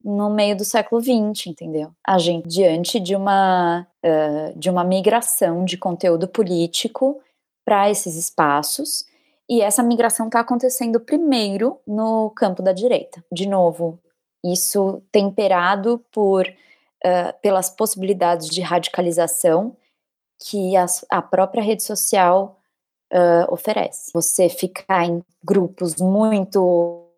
[0.04, 1.90] no meio do século XX, entendeu?
[2.06, 7.20] A gente diante de uma uh, de uma migração de conteúdo político
[7.64, 9.04] para esses espaços
[9.48, 13.24] e essa migração está acontecendo primeiro no campo da direita.
[13.32, 13.98] De novo,
[14.44, 19.76] isso temperado por uh, pelas possibilidades de radicalização
[20.38, 22.60] que as, a própria rede social
[23.14, 24.10] uh, oferece.
[24.12, 27.08] Você ficar em grupos muito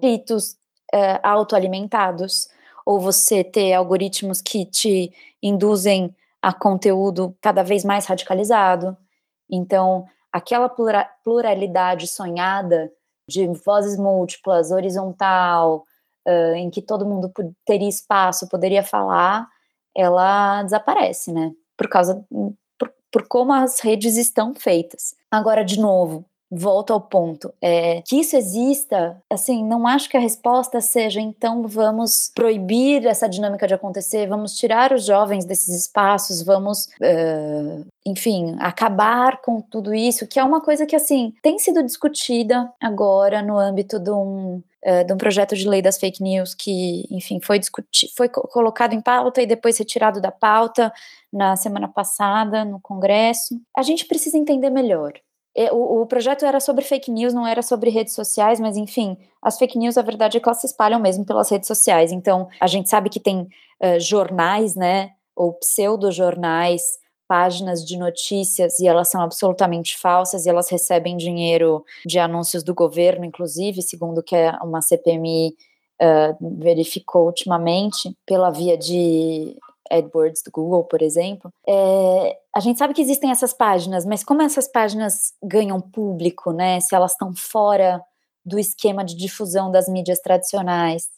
[0.00, 0.52] fritos,
[0.94, 2.48] uh, autoalimentados,
[2.84, 5.12] ou você ter algoritmos que te
[5.42, 8.96] induzem a conteúdo cada vez mais radicalizado.
[9.50, 10.70] Então, aquela
[11.22, 12.90] pluralidade sonhada
[13.28, 15.84] de vozes múltiplas, horizontal,
[16.26, 17.30] uh, em que todo mundo
[17.64, 19.46] teria espaço, poderia falar,
[19.94, 21.52] ela desaparece, né?
[21.76, 22.24] Por causa
[23.10, 25.14] por como as redes estão feitas.
[25.30, 27.52] Agora, de novo, volto ao ponto.
[27.60, 33.28] É, que isso exista, assim, não acho que a resposta seja então vamos proibir essa
[33.28, 39.94] dinâmica de acontecer, vamos tirar os jovens desses espaços, vamos, uh, enfim, acabar com tudo
[39.94, 44.62] isso, que é uma coisa que, assim, tem sido discutida agora no âmbito de um,
[44.84, 48.94] uh, de um projeto de lei das fake news que, enfim, foi, discuti foi colocado
[48.94, 50.92] em pauta e depois retirado da pauta
[51.30, 53.60] na semana passada no Congresso.
[53.76, 55.12] A gente precisa entender melhor
[55.72, 59.58] o, o, projeto era sobre fake news, não era sobre redes sociais, mas enfim, as
[59.58, 62.12] fake news, a verdade é que elas se espalham mesmo pelas redes sociais.
[62.12, 66.82] Então, a gente sabe que tem uh, jornais, né, ou pseudo-jornais,
[67.26, 72.74] páginas de notícias, e elas são absolutamente falsas, e elas recebem dinheiro de anúncios do
[72.74, 75.54] governo, inclusive, segundo que uma CPMI
[76.00, 79.56] uh, verificou ultimamente, pela via de
[79.90, 84.42] AdWords do Google, por exemplo, é, a gente sabe que existem essas páginas, mas como
[84.42, 86.80] essas páginas ganham público, né?
[86.80, 88.02] Se elas estão fora
[88.44, 91.08] do esquema de difusão das mídias tradicionais,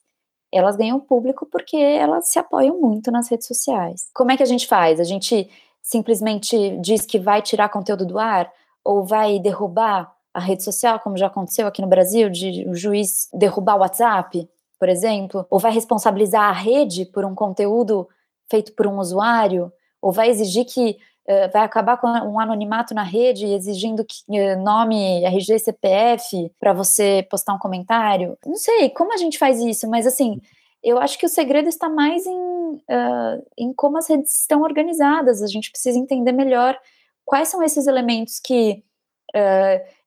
[0.52, 4.08] elas ganham público porque elas se apoiam muito nas redes sociais.
[4.14, 4.98] Como é que a gente faz?
[4.98, 5.48] A gente
[5.82, 8.52] simplesmente diz que vai tirar conteúdo do ar
[8.84, 13.28] ou vai derrubar a rede social, como já aconteceu aqui no Brasil, de o juiz
[13.32, 14.48] derrubar o WhatsApp,
[14.78, 18.08] por exemplo, ou vai responsabilizar a rede por um conteúdo
[18.50, 19.72] feito por um usuário,
[20.02, 20.98] ou vai exigir que
[21.28, 26.72] uh, vai acabar com um anonimato na rede, exigindo que, uh, nome, RG, CPF para
[26.72, 28.36] você postar um comentário.
[28.44, 30.40] Não sei como a gente faz isso, mas assim,
[30.82, 35.42] eu acho que o segredo está mais em, uh, em como as redes estão organizadas.
[35.42, 36.78] A gente precisa entender melhor
[37.24, 38.82] quais são esses elementos que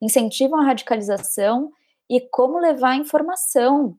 [0.01, 1.71] incentivam a radicalização
[2.09, 3.97] e como levar a informação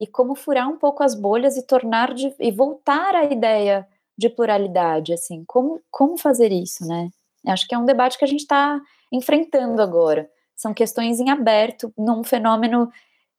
[0.00, 3.86] e como furar um pouco as bolhas e tornar de, e voltar à ideia
[4.16, 7.10] de pluralidade, assim, como, como fazer isso, né?
[7.46, 8.80] Acho que é um debate que a gente está
[9.12, 10.28] enfrentando agora.
[10.56, 12.90] São questões em aberto, num fenômeno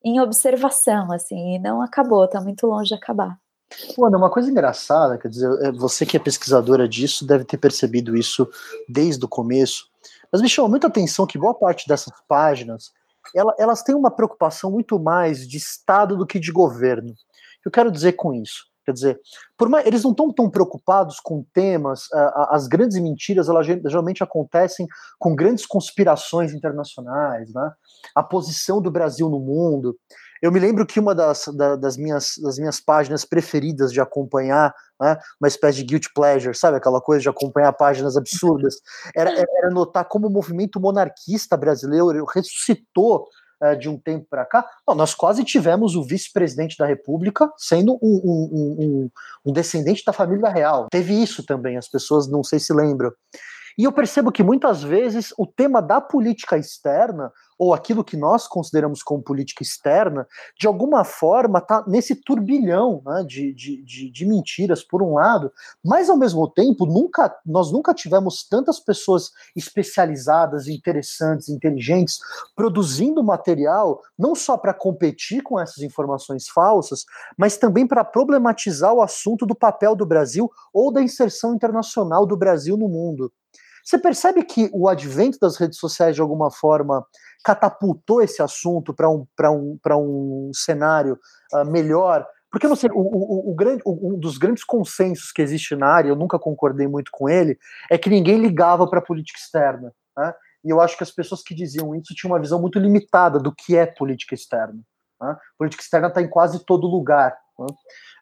[0.04, 3.38] em observação, assim, e não acabou, está muito longe de acabar.
[4.02, 8.16] Ana, uma coisa engraçada, quer dizer, é, você que é pesquisadora disso deve ter percebido
[8.16, 8.48] isso
[8.88, 9.90] desde o começo,
[10.32, 12.94] mas me chamou muita atenção que boa parte dessas páginas
[13.36, 17.14] ela, elas têm uma preocupação muito mais de Estado do que de governo.
[17.66, 18.66] Eu quero dizer com isso?
[18.88, 19.20] Quer dizer,
[19.70, 22.08] mais, eles não estão tão preocupados com temas,
[22.50, 24.88] as grandes mentiras elas geralmente acontecem
[25.20, 27.70] com grandes conspirações internacionais, né?
[28.16, 29.98] a posição do Brasil no mundo.
[30.42, 34.74] Eu me lembro que uma das, da, das, minhas, das minhas páginas preferidas de acompanhar,
[35.00, 38.76] né, uma espécie de guilt pleasure, sabe aquela coisa de acompanhar páginas absurdas,
[39.16, 43.28] era, era notar como o movimento monarquista brasileiro ressuscitou
[43.62, 44.66] uh, de um tempo para cá.
[44.96, 49.10] Nós quase tivemos o vice-presidente da República sendo um, um, um,
[49.46, 50.88] um descendente da família real.
[50.92, 53.12] Teve isso também, as pessoas não sei se lembram.
[53.78, 58.48] E eu percebo que muitas vezes o tema da política externa, ou aquilo que nós
[58.48, 60.28] consideramos como política externa,
[60.60, 65.52] de alguma forma está nesse turbilhão né, de, de, de, de, mentiras, por um lado,
[65.86, 72.18] mas ao mesmo tempo, nunca, nós nunca tivemos tantas pessoas especializadas, interessantes, inteligentes,
[72.56, 77.06] produzindo material, não só para competir com essas informações falsas,
[77.38, 82.36] mas também para problematizar o assunto do papel do Brasil ou da inserção internacional do
[82.36, 83.32] Brasil no mundo.
[83.88, 87.08] Você percebe que o advento das redes sociais, de alguma forma,
[87.42, 91.18] catapultou esse assunto para um, um, um cenário
[91.54, 92.28] uh, melhor?
[92.52, 96.10] Porque não sei, o, o, o grande, um dos grandes consensos que existe na área,
[96.10, 97.58] eu nunca concordei muito com ele,
[97.90, 99.94] é que ninguém ligava para a política externa.
[100.18, 100.34] Né?
[100.66, 103.56] E eu acho que as pessoas que diziam isso tinham uma visão muito limitada do
[103.56, 104.82] que é política externa.
[105.22, 105.38] Né?
[105.58, 107.38] Política externa está em quase todo lugar.
[107.58, 107.68] Né?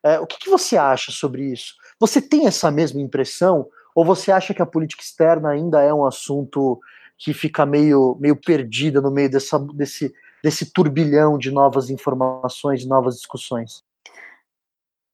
[0.04, 1.74] É, o que, que, você acha sobre isso?
[2.00, 3.68] Você tem essa mesma impressão?
[3.96, 6.82] Ou você acha que a política externa ainda é um assunto
[7.18, 12.90] que fica meio, meio perdida no meio dessa, desse, desse turbilhão de novas informações, de
[12.90, 13.84] novas discussões?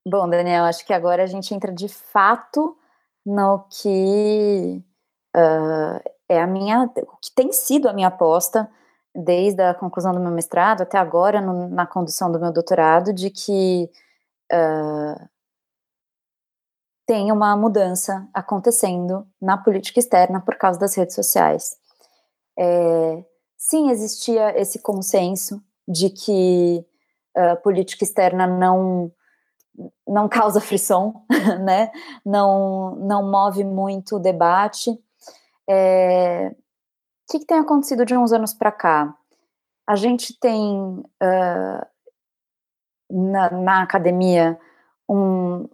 [0.05, 2.75] Bom, Daniel, acho que agora a gente entra de fato
[3.23, 4.83] no que
[5.35, 8.67] uh, é a minha, o que tem sido a minha aposta
[9.13, 13.29] desde a conclusão do meu mestrado até agora no, na condução do meu doutorado, de
[13.29, 13.91] que
[14.51, 15.29] uh,
[17.11, 21.75] tem uma mudança acontecendo na política externa por causa das redes sociais.
[22.57, 23.25] É,
[23.57, 26.85] sim, existia esse consenso de que
[27.35, 29.11] a política externa não
[30.07, 31.25] não causa frição,
[31.65, 31.91] né?
[32.25, 34.97] Não não move muito o debate.
[35.69, 39.13] É, o que, que, tem acontecido de uns anos para cá?
[39.85, 41.85] A gente tem uh,
[43.09, 44.57] na, na academia
[45.09, 45.67] um,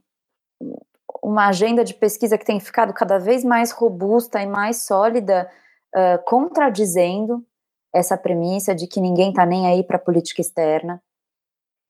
[1.21, 5.49] uma agenda de pesquisa que tem ficado cada vez mais robusta e mais sólida,
[5.95, 7.45] uh, contradizendo
[7.93, 11.01] essa premissa de que ninguém está nem aí para a política externa.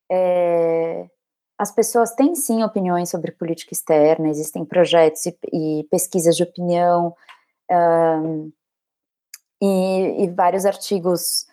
[0.10, 1.10] É,
[1.58, 7.16] as pessoas têm sim opiniões sobre política externa, existem projetos e, e pesquisas de opinião
[7.70, 8.52] um,
[9.62, 11.48] e, e, vários artigos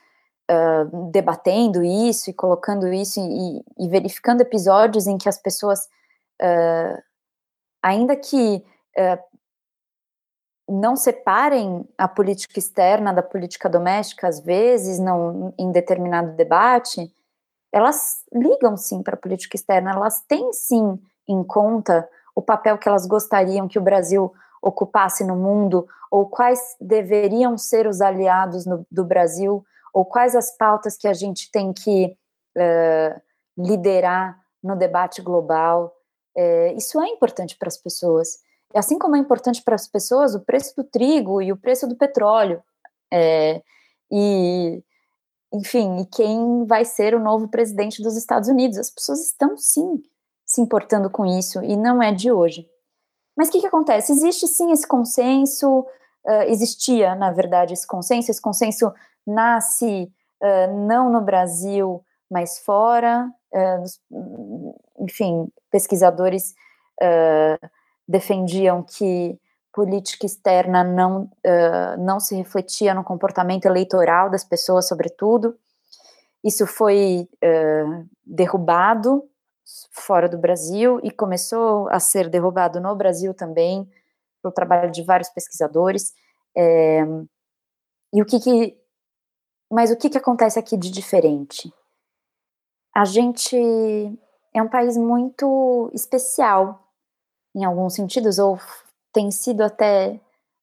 [0.50, 5.80] uh, debatendo isso e colocando isso e, e, verificando episódios em que as pessoas
[6.42, 7.02] uh,
[7.84, 8.64] ainda que
[8.96, 9.18] é,
[10.66, 17.12] não separem a política externa da política doméstica, às vezes, não, em determinado debate,
[17.70, 22.88] elas ligam sim para a política externa, elas têm sim em conta o papel que
[22.88, 24.32] elas gostariam que o Brasil
[24.62, 29.62] ocupasse no mundo, ou quais deveriam ser os aliados no, do Brasil,
[29.92, 32.16] ou quais as pautas que a gente tem que
[32.56, 33.20] uh,
[33.58, 35.93] liderar no debate global.
[36.36, 38.38] É, isso é importante para as pessoas.
[38.74, 41.96] Assim como é importante para as pessoas o preço do trigo e o preço do
[41.96, 42.62] petróleo.
[43.12, 43.62] É,
[44.10, 44.82] e,
[45.52, 48.78] enfim, e quem vai ser o novo presidente dos Estados Unidos.
[48.78, 50.02] As pessoas estão, sim,
[50.44, 52.68] se importando com isso, e não é de hoje.
[53.36, 54.12] Mas o que, que acontece?
[54.12, 58.30] Existe, sim, esse consenso, uh, existia, na verdade, esse consenso.
[58.30, 58.92] Esse consenso
[59.26, 60.12] nasce
[60.42, 63.28] uh, não no Brasil, mas fora.
[63.52, 66.54] Uh, enfim, pesquisadores
[68.06, 69.38] defendiam que
[69.72, 71.28] política externa não,
[71.98, 75.58] não se refletia no comportamento eleitoral das pessoas, sobretudo.
[76.44, 77.28] Isso foi
[78.24, 79.28] derrubado
[79.90, 83.90] fora do Brasil e começou a ser derrubado no Brasil também
[84.42, 86.12] pelo trabalho de vários pesquisadores.
[86.56, 87.02] É,
[88.12, 88.76] e o que, que
[89.70, 91.72] mas o que, que acontece aqui de diferente?
[92.94, 93.56] A gente
[94.54, 96.80] é um país muito especial
[97.54, 98.58] em alguns sentidos, ou
[99.12, 100.20] tem sido até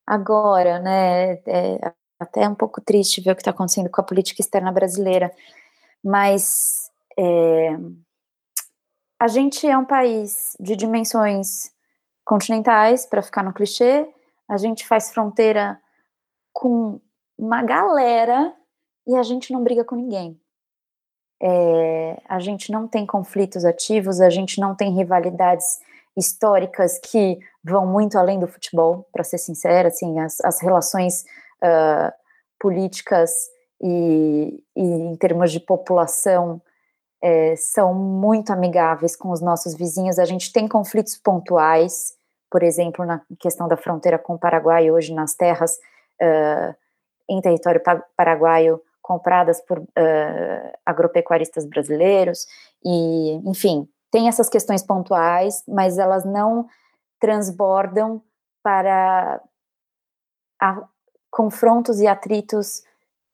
[0.07, 1.33] agora, né?
[1.45, 5.33] É até um pouco triste ver o que está acontecendo com a política externa brasileira,
[6.03, 7.75] mas é,
[9.19, 11.71] a gente é um país de dimensões
[12.25, 14.07] continentais, para ficar no clichê,
[14.47, 15.79] a gente faz fronteira
[16.51, 16.99] com
[17.37, 18.51] uma galera
[19.07, 20.40] e a gente não briga com ninguém.
[21.43, 25.79] É, a gente não tem conflitos ativos, a gente não tem rivalidades
[26.15, 31.23] históricas que vão muito além do futebol, para ser sincera, assim, as, as relações
[31.63, 32.13] uh,
[32.59, 33.31] políticas
[33.81, 36.61] e, e, em termos de população
[37.23, 40.19] é, são muito amigáveis com os nossos vizinhos.
[40.19, 42.13] A gente tem conflitos pontuais,
[42.49, 45.77] por exemplo, na questão da fronteira com o Paraguai, hoje nas terras
[46.21, 46.75] uh,
[47.29, 47.81] em território
[48.15, 52.45] paraguaio compradas por uh, agropecuaristas brasileiros,
[52.83, 56.67] e, enfim, tem essas questões pontuais, mas elas não
[57.19, 58.21] transbordam
[58.63, 59.41] para
[60.61, 60.87] a,
[61.29, 62.83] confrontos e atritos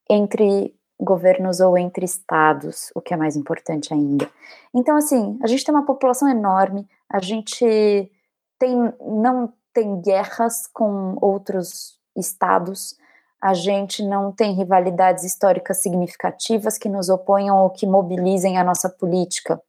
[0.09, 4.29] entre governos ou entre estados, o que é mais importante ainda.
[4.73, 8.11] Então, assim, a gente tem uma população enorme, a gente
[8.57, 12.97] tem, não tem guerras com outros estados,
[13.41, 18.89] a gente não tem rivalidades históricas significativas que nos oponham ou que mobilizem a nossa
[18.89, 19.61] política.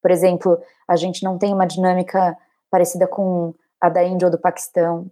[0.00, 0.58] Por exemplo,
[0.88, 2.36] a gente não tem uma dinâmica
[2.70, 5.10] parecida com a da Índia ou do Paquistão.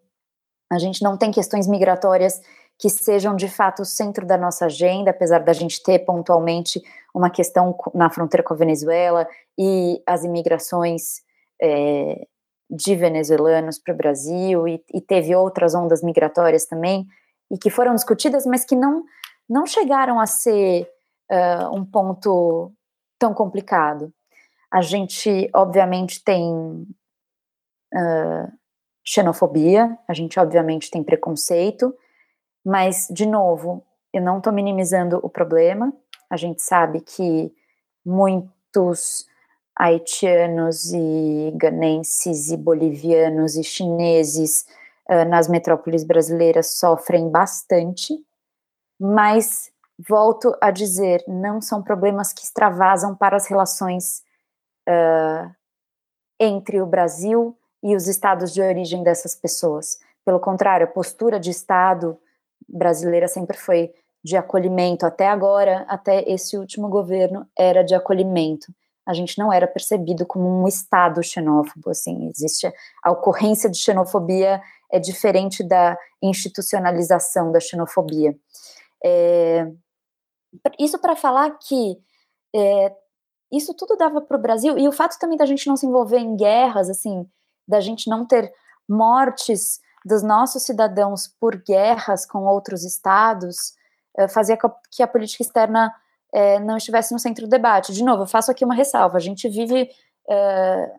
[0.72, 2.40] A gente não tem questões migratórias
[2.78, 6.80] que sejam de fato o centro da nossa agenda, apesar da gente ter pontualmente
[7.14, 9.28] uma questão na fronteira com a Venezuela
[9.58, 11.20] e as imigrações
[11.60, 12.26] é,
[12.70, 17.04] de venezuelanos para o Brasil, e, e, teve outras ondas migratórias também,
[17.50, 19.04] e que foram discutidas, mas que não,
[19.48, 20.88] não chegaram a ser
[21.30, 22.72] uh, um ponto
[23.18, 24.12] tão complicado.
[24.72, 26.46] A gente, obviamente, tem
[27.94, 28.52] uh,
[29.04, 31.94] xenofobia, a gente, obviamente, tem preconceito,
[32.64, 35.92] mas, de novo, eu não estou minimizando o problema.
[36.28, 37.52] A gente sabe que
[38.04, 39.26] muitos
[39.76, 44.66] haitianos e ganenses e bolivianos e chineses
[45.10, 48.14] uh, nas metrópoles brasileiras sofrem bastante,
[48.98, 49.70] mas
[50.08, 54.22] volto a dizer, não são problemas que extravasam para as relações
[54.88, 55.50] uh,
[56.38, 59.98] entre o Brasil e os estados de origem dessas pessoas.
[60.24, 62.18] Pelo contrário, a postura de Estado
[62.68, 63.92] brasileira sempre foi
[64.22, 68.72] de acolhimento, até agora, até esse último governo, era de acolhimento.
[69.06, 72.70] A gente não era percebido como um Estado xenófobo, assim, existe
[73.02, 74.60] a ocorrência de xenofobia
[74.92, 78.36] é diferente da institucionalização da xenofobia.
[79.04, 79.66] É,
[80.78, 81.96] isso para falar que
[82.54, 82.94] é,
[83.52, 86.18] isso tudo dava para o Brasil, e o fato também da gente não se envolver
[86.18, 87.26] em guerras, assim,
[87.66, 88.52] da gente não ter
[88.88, 93.74] mortes dos nossos cidadãos por guerras com outros estados
[94.16, 94.58] eh, fazia
[94.90, 95.94] que a política externa
[96.32, 97.92] eh, não estivesse no centro do debate.
[97.92, 99.88] De novo, eu faço aqui uma ressalva: a gente vive,
[100.28, 100.92] eh,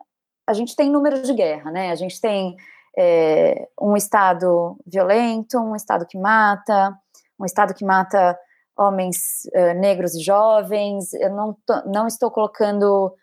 [0.46, 1.90] a gente tem números de guerra, né?
[1.90, 2.56] A gente tem
[3.80, 6.96] um estado violento, um estado que mata,
[7.38, 8.38] um estado que mata
[8.76, 9.42] homens
[9.80, 11.12] negros e jovens.
[11.14, 13.14] Eu não, não estou colocando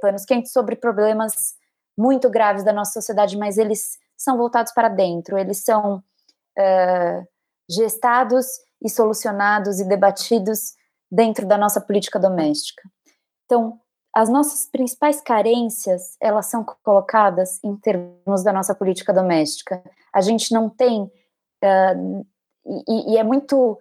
[0.00, 1.54] panos quentes sobre problemas
[1.96, 7.28] muito graves da nossa sociedade, mas eles são voltados para dentro, eles são uh,
[7.70, 8.46] gestados
[8.82, 10.74] e solucionados e debatidos
[11.10, 12.82] dentro da nossa política doméstica.
[13.44, 13.78] Então,
[14.16, 19.84] as nossas principais carências, elas são colocadas em termos da nossa política doméstica.
[20.10, 22.26] A gente não tem, uh,
[22.88, 23.78] e, e, é muito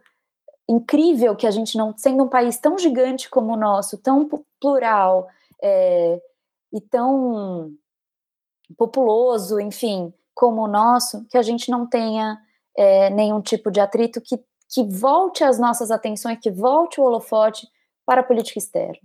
[0.68, 4.30] incrível que a gente não, sendo um país tão gigante como o nosso, tão
[4.60, 5.30] plural
[5.64, 6.22] é,
[6.74, 7.72] e tão
[8.78, 12.38] populoso, enfim, como o nosso, que a gente não tenha
[12.76, 17.70] é, nenhum tipo de atrito que, que volte as nossas atenções, que volte o holofote
[18.06, 19.00] para a política externa.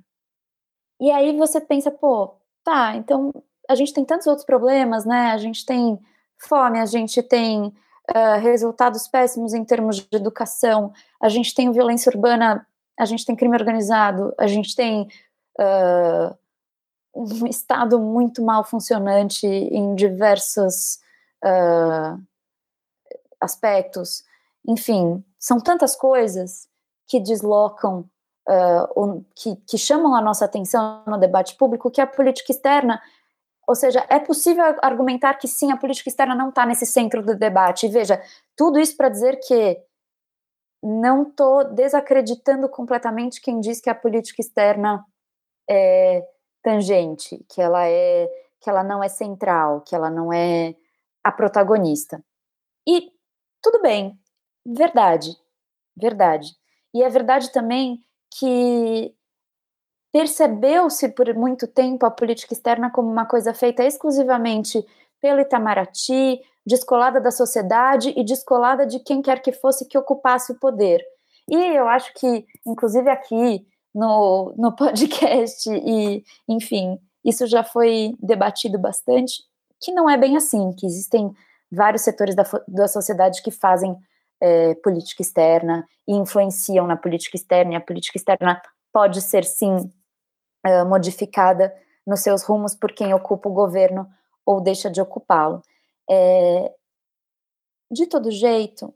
[1.00, 3.32] E aí você pensa, pô, tá, então
[3.68, 5.30] a gente tem tantos outros problemas, né?
[5.30, 5.98] A gente tem
[6.36, 7.68] fome, a gente tem
[8.10, 12.66] uh, resultados péssimos em termos de educação, a gente tem violência urbana,
[12.98, 15.08] a gente tem crime organizado, a gente tem
[15.58, 16.36] uh,
[17.14, 20.98] um Estado muito mal funcionante em diversos
[21.44, 22.20] uh,
[23.40, 24.24] aspectos.
[24.66, 26.68] Enfim, são tantas coisas
[27.06, 28.04] que deslocam,
[28.50, 33.00] uh, que, que chamam a nossa atenção no debate público que a política externa
[33.70, 37.36] ou seja, é possível argumentar que sim, a política externa não está nesse centro do
[37.36, 37.86] debate.
[37.86, 38.20] E veja,
[38.56, 39.80] tudo isso para dizer que
[40.82, 45.04] não estou desacreditando completamente quem diz que a política externa
[45.68, 46.26] é
[46.64, 48.28] tangente, que ela é
[48.60, 50.74] que ela não é central, que ela não é
[51.22, 52.22] a protagonista.
[52.84, 53.12] E
[53.62, 54.18] tudo bem,
[54.66, 55.30] verdade,
[55.96, 56.48] verdade.
[56.92, 59.14] E é verdade também que
[60.12, 64.84] percebeu-se por muito tempo a política externa como uma coisa feita exclusivamente
[65.20, 70.58] pelo Itamaraty, descolada da sociedade e descolada de quem quer que fosse que ocupasse o
[70.58, 71.00] poder.
[71.48, 78.78] E eu acho que, inclusive aqui no, no podcast, e enfim, isso já foi debatido
[78.78, 79.42] bastante,
[79.80, 81.32] que não é bem assim, que existem
[81.70, 83.96] vários setores da, da sociedade que fazem
[84.40, 88.60] é, política externa e influenciam na política externa, e a política externa
[88.92, 89.76] pode ser, sim,
[90.66, 91.72] uh, modificada
[92.06, 94.08] nos seus rumos por quem ocupa o governo
[94.44, 95.62] ou deixa de ocupá-lo.
[96.10, 96.72] É,
[97.90, 98.92] de todo jeito,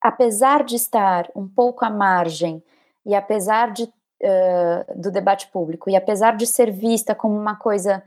[0.00, 2.62] apesar de estar um pouco à margem
[3.04, 8.02] e apesar de, uh, do debate público e apesar de ser vista como uma coisa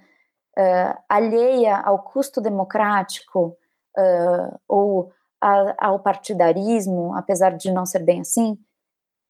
[0.57, 3.57] uh, alheia ao custo democrático
[3.97, 5.13] uh, ou
[5.43, 8.57] a, ao partidarismo, apesar de não ser bem assim,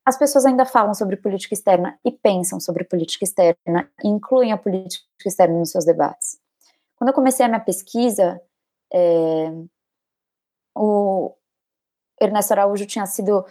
[0.05, 5.05] as pessoas ainda falam sobre política externa e pensam sobre política externa incluem a política
[5.25, 6.37] externa nos seus debates.
[6.95, 8.39] Quando eu comecei a minha pesquisa,
[8.93, 9.51] é,
[10.75, 11.33] o
[12.21, 13.43] Ernesto Araújo tinha sido.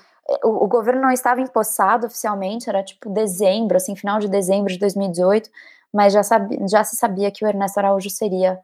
[0.45, 4.79] O, o, governo não estava empossado oficialmente, era tipo dezembro, assim, final de dezembro de
[4.79, 5.51] 2018,
[5.93, 8.61] mas já, sabia, já se sabia que o Ernesto Araújo seria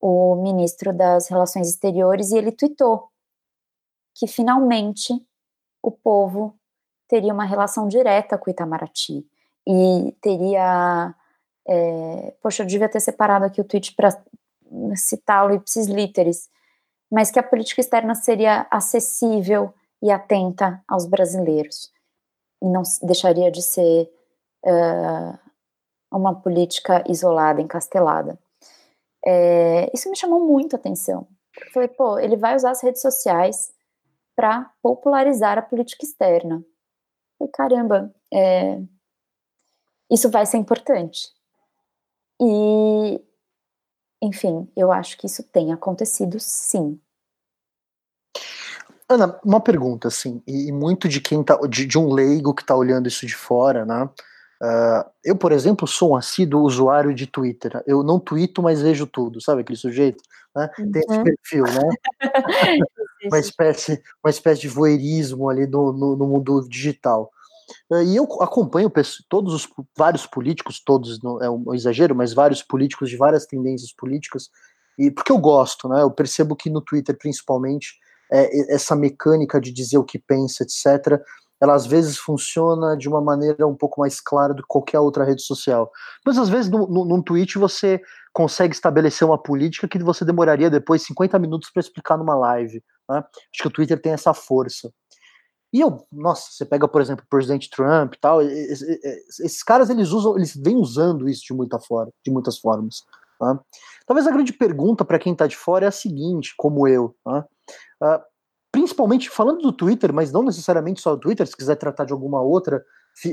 [0.00, 3.10] o ministro das Relações Exteriores e ele tweetou
[4.14, 5.14] que finalmente
[5.82, 6.54] o povo
[7.08, 9.26] teria uma relação direta com Itamaraty
[9.66, 11.14] e teria.
[11.68, 14.10] É, poxa, eu devia ter separado aqui o tweet para
[14.96, 16.48] citá-lo ipsis literis,
[17.10, 21.90] mas que a política externa seria acessível e atenta aos brasileiros
[22.62, 24.10] e não deixaria de ser
[24.64, 25.38] uh,
[26.12, 28.38] uma política isolada, encastelada.
[29.24, 31.26] É, isso me chamou muito a atenção.
[31.60, 33.70] Eu falei, pô, ele vai usar as redes sociais
[34.40, 36.64] para popularizar a política externa.
[37.38, 38.80] Falei, caramba, é,
[40.10, 41.28] isso vai ser importante.
[42.40, 43.22] E,
[44.22, 46.98] enfim, eu acho que isso tem acontecido sim.
[49.06, 52.74] Ana, uma pergunta, assim, e, muito de quem tá, de, de um leigo que está
[52.74, 54.08] olhando isso de fora, né?
[54.62, 57.82] Uh, eu, por exemplo, sou um assíduo usuário de Twitter.
[57.86, 60.22] Eu não tweeto, mas vejo tudo, sabe aquele sujeito?
[60.54, 60.70] Né?
[60.78, 60.90] Uhum.
[60.90, 61.24] Tem esse uhum.
[61.24, 61.88] perfil, né?
[63.26, 67.30] uma, espécie, uma espécie de voyeurismo ali no, no, no mundo digital.
[67.90, 68.90] Uh, e eu acompanho
[69.28, 73.92] todos os vários políticos, todos, não é um exagero, mas vários políticos de várias tendências
[73.92, 74.50] políticas,
[74.98, 76.02] e porque eu gosto, né?
[76.02, 77.94] Eu percebo que no Twitter, principalmente,
[78.30, 81.20] é, essa mecânica de dizer o que pensa, etc.,
[81.60, 85.24] ela às vezes funciona de uma maneira um pouco mais clara do que qualquer outra
[85.24, 85.90] rede social.
[86.24, 88.00] Mas às vezes no, no, num tweet você
[88.32, 92.82] consegue estabelecer uma política que você demoraria depois 50 minutos para explicar numa live.
[93.08, 93.18] Né?
[93.18, 94.90] Acho que o Twitter tem essa força.
[95.72, 100.10] E eu, nossa, você pega, por exemplo, o presidente Trump e tal, esses, caras eles
[100.10, 103.04] usam, eles vêm usando isso de muita forma, de muitas formas.
[103.40, 103.58] Né?
[104.04, 107.44] Talvez a grande pergunta para quem está de fora é a seguinte, como eu, né?
[108.02, 108.20] uh,
[108.72, 112.40] principalmente falando do Twitter, mas não necessariamente só do Twitter, se quiser tratar de alguma
[112.40, 112.84] outra,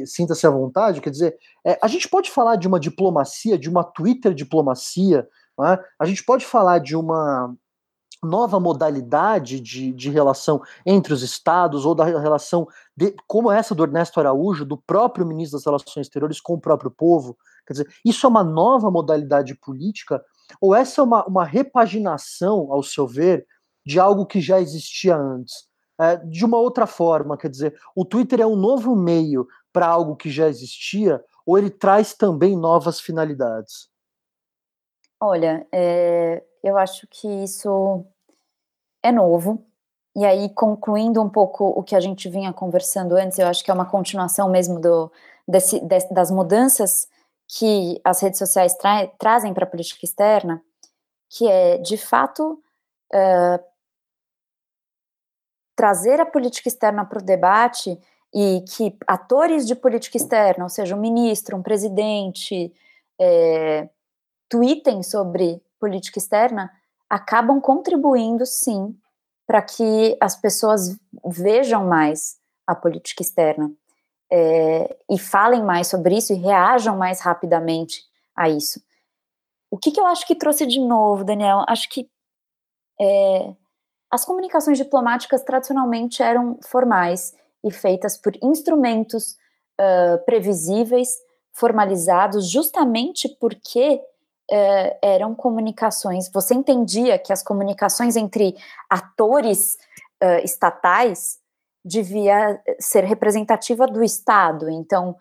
[0.06, 1.02] sinta-se à vontade.
[1.02, 5.28] Quer dizer, é, a gente pode falar de uma diplomacia, de uma Twitter diplomacia,
[5.58, 5.80] né?
[6.00, 7.56] a gente pode falar de uma
[8.24, 13.84] nova modalidade de, de relação entre os estados ou da relação de, como essa do
[13.84, 17.38] Ernesto Araújo, do próprio ministro das Relações Exteriores com o próprio povo.
[17.66, 20.24] Quer dizer, isso é uma nova modalidade política
[20.60, 23.46] ou essa é uma, uma repaginação, ao seu ver,
[23.88, 25.66] de algo que já existia antes.
[26.00, 30.18] É, de uma outra forma, quer dizer, o Twitter é um novo meio para algo
[30.18, 33.90] que já existia, ou ele traz também novas finalidades?
[35.20, 38.06] Olha, é, eu acho que isso
[39.02, 39.66] é novo.
[40.16, 43.72] E aí, concluindo um pouco o que a gente vinha conversando antes, eu acho que
[43.72, 45.10] é uma continuação mesmo do,
[45.48, 45.80] desse,
[46.12, 47.08] das mudanças
[47.48, 50.62] que as redes sociais tra trazem para a política externa,
[51.30, 52.62] que é, de fato,
[53.14, 53.64] uh,
[55.78, 57.98] trazer a política externa para o debate
[58.34, 62.74] e que atores de política externa, ou seja, um ministro, um presidente,
[63.22, 63.88] é,
[64.50, 66.72] tweetem sobre política externa,
[67.08, 68.98] acabam contribuindo, sim,
[69.46, 73.72] para que as pessoas vejam mais a política externa
[74.32, 78.04] é, e falem mais sobre isso e reajam mais rapidamente
[78.36, 78.82] a isso.
[79.70, 81.64] O que, que eu acho que trouxe de novo, Daniel?
[81.68, 82.10] Acho que
[83.00, 83.54] é,
[84.10, 87.34] as comunicações diplomáticas tradicionalmente eram formais
[87.64, 89.38] e feitas por instrumentos
[89.80, 91.10] uh, previsíveis,
[91.54, 93.96] formalizados, justamente porque
[94.52, 96.30] uh, eram comunicações.
[96.32, 98.56] Você entendia que as comunicações entre
[98.90, 99.78] atores
[100.24, 101.40] uh, estatais
[101.84, 104.70] devia ser representativa do Estado.
[104.70, 105.16] Então,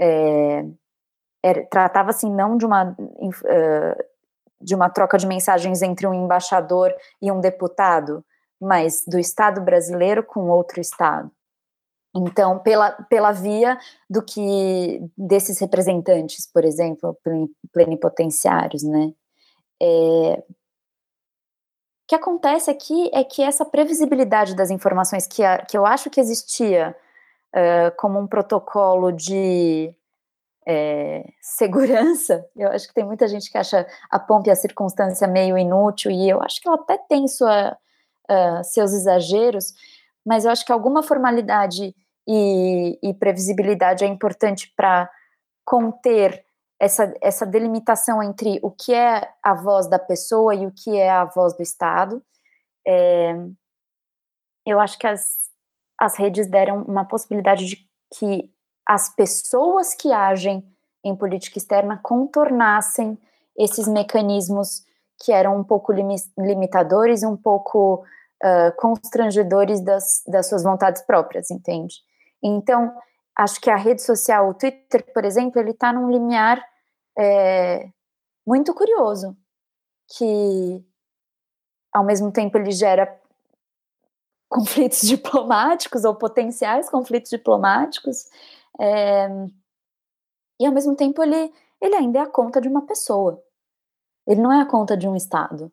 [0.00, 0.64] é,
[1.70, 2.96] tratava-se não de uma
[4.60, 8.24] de uma troca de mensagens entre um embaixador e um deputado,
[8.60, 11.30] mas do Estado brasileiro com outro Estado.
[12.14, 13.78] Então, pela, pela via
[14.08, 17.16] do que desses representantes, por exemplo,
[17.72, 19.12] plenipotenciários, né?
[19.82, 20.42] É,
[22.06, 26.08] o que acontece aqui é que essa previsibilidade das informações que, a, que eu acho
[26.08, 26.96] que existia
[27.52, 29.92] uh, como um protocolo de
[30.66, 35.28] é, segurança, eu acho que tem muita gente que acha a pompa e a circunstância
[35.28, 37.76] meio inútil, e eu acho que ela até tem sua,
[38.30, 39.72] uh, seus exageros,
[40.24, 41.94] mas eu acho que alguma formalidade
[42.28, 45.08] e, e previsibilidade é importante para
[45.64, 46.44] conter
[46.80, 51.08] essa, essa delimitação entre o que é a voz da pessoa e o que é
[51.08, 52.22] a voz do Estado.
[52.86, 53.34] É,
[54.66, 55.48] eu acho que as,
[55.98, 57.76] as redes deram uma possibilidade de
[58.18, 58.52] que
[58.86, 60.64] as pessoas que agem
[61.04, 63.18] em política externa contornassem
[63.56, 64.84] esses mecanismos
[65.18, 68.04] que eram um pouco limitadores, um pouco
[68.42, 71.96] uh, constrangedores das, das suas vontades próprias, entende?
[72.42, 72.94] Então,
[73.36, 76.62] acho que a rede social, o Twitter, por exemplo, ele está num limiar
[77.18, 77.88] é,
[78.46, 79.36] muito curioso,
[80.16, 80.84] que
[81.92, 83.18] ao mesmo tempo ele gera
[84.48, 88.26] conflitos diplomáticos ou potenciais conflitos diplomáticos,
[88.80, 89.28] é,
[90.60, 93.42] e ao mesmo tempo ele, ele ainda é a conta de uma pessoa.
[94.26, 95.70] Ele não é a conta de um Estado.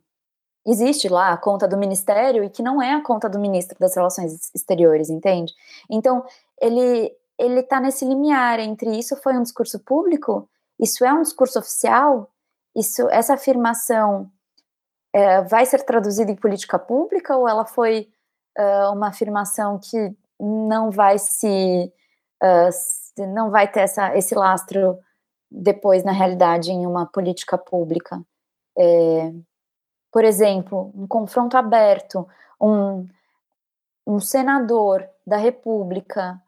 [0.66, 3.96] Existe lá a conta do ministério e que não é a conta do ministro das
[3.96, 5.54] Relações Exteriores, entende?
[5.90, 6.26] Então,
[6.62, 10.48] ele ele está nesse limiar entre isso foi um discurso público,
[10.80, 12.30] isso é um discurso oficial,
[12.76, 14.32] isso essa afirmação
[15.12, 18.08] é, vai ser traduzida em política pública ou ela foi
[18.58, 21.92] uh, uma afirmação que não vai se
[22.44, 25.00] uh, não vai ter essa, esse lastro
[25.50, 28.22] depois na realidade em uma política pública.
[28.78, 29.32] É,
[30.12, 32.28] por exemplo, um confronto aberto,
[32.60, 33.08] um,
[34.06, 36.42] um senador da República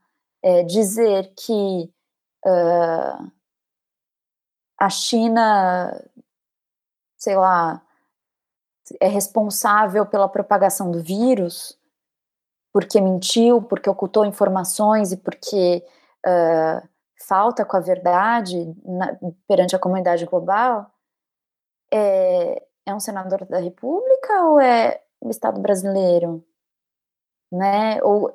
[0.43, 1.91] é, dizer que
[2.45, 3.31] uh,
[4.77, 6.03] a China,
[7.17, 7.81] sei lá,
[8.99, 11.77] é responsável pela propagação do vírus,
[12.75, 15.81] porque mentiu, porque ocultou informações e porque
[16.27, 16.85] uh,
[17.25, 19.17] falta com a verdade na,
[19.47, 20.91] perante a comunidade global,
[21.89, 26.43] é, é um senador da República ou é o Estado brasileiro?
[27.49, 28.03] Né?
[28.03, 28.29] Ou,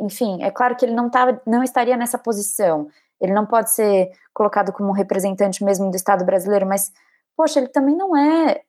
[0.00, 2.88] enfim, é claro que ele não, tava, não estaria nessa posição.
[3.20, 6.92] Ele não pode ser colocado como representante mesmo do Estado brasileiro, mas,
[7.36, 8.60] poxa, ele também não é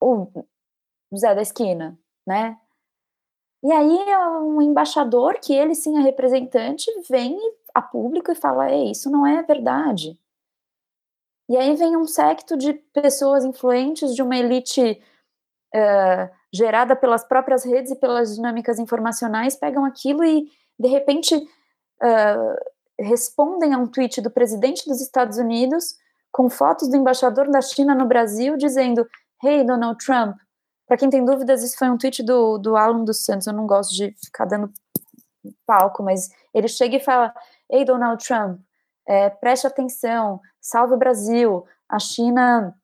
[0.00, 0.28] o
[1.12, 2.56] Zé da esquina, né?
[3.62, 3.98] E aí
[4.42, 7.36] um embaixador, que ele sim é representante, vem
[7.74, 10.18] a público e fala: é isso não é verdade.
[11.48, 15.02] E aí vem um secto de pessoas influentes de uma elite
[15.74, 22.56] uh, gerada pelas próprias redes e pelas dinâmicas informacionais, pegam aquilo e, de repente, uh,
[23.00, 25.96] respondem a um tweet do presidente dos Estados Unidos
[26.30, 29.08] com fotos do embaixador da China no Brasil dizendo:
[29.42, 30.36] Hey, Donald Trump.
[30.88, 33.46] Para quem tem dúvidas, isso foi um tweet do, do Alan dos Santos.
[33.46, 34.72] Eu não gosto de ficar dando
[35.66, 37.32] palco, mas ele chega e fala:
[37.70, 38.58] Ei, Donald Trump,
[39.06, 42.74] é, preste atenção, salve o Brasil, a China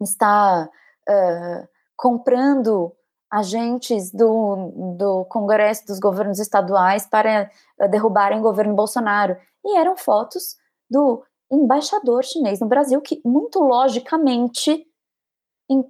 [0.00, 0.68] está
[1.08, 2.92] uh, comprando
[3.30, 7.50] agentes do, do Congresso dos governos estaduais para
[7.80, 9.36] uh, derrubarem o governo Bolsonaro.
[9.64, 10.56] E eram fotos
[10.90, 14.86] do embaixador chinês no Brasil, que muito logicamente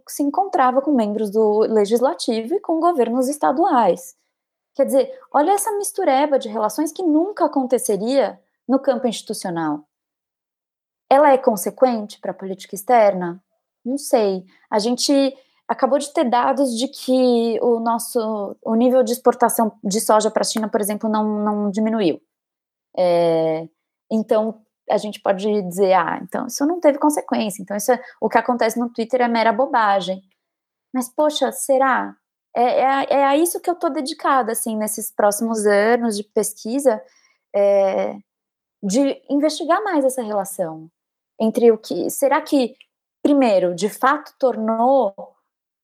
[0.08, 4.16] se encontrava com membros do legislativo e com governos estaduais.
[4.74, 9.84] Quer dizer, olha essa mistureba de relações que nunca aconteceria no campo institucional.
[11.08, 13.42] Ela é consequente para a política externa?
[13.84, 14.44] Não sei.
[14.70, 15.12] A gente
[15.68, 20.42] acabou de ter dados de que o nosso o nível de exportação de soja para
[20.42, 22.20] a China, por exemplo, não, não diminuiu.
[22.96, 23.68] É,
[24.10, 28.28] então a gente pode dizer, ah, então isso não teve consequência, então isso é, o
[28.28, 30.22] que acontece no Twitter é mera bobagem.
[30.92, 32.14] Mas poxa, será?
[32.54, 37.02] É, é, é a isso que eu estou dedicada, assim, nesses próximos anos de pesquisa,
[37.54, 38.16] é,
[38.82, 40.90] de investigar mais essa relação
[41.40, 42.76] entre o que será que
[43.22, 45.14] primeiro, de fato tornou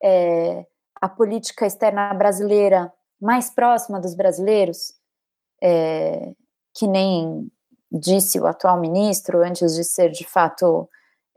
[0.03, 0.67] é,
[1.01, 4.93] a política externa brasileira mais próxima dos brasileiros,
[5.63, 6.35] é,
[6.75, 7.51] que nem
[7.91, 10.89] disse o atual ministro antes de ser de fato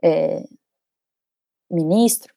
[0.02, 0.44] é,
[1.70, 2.32] ministro.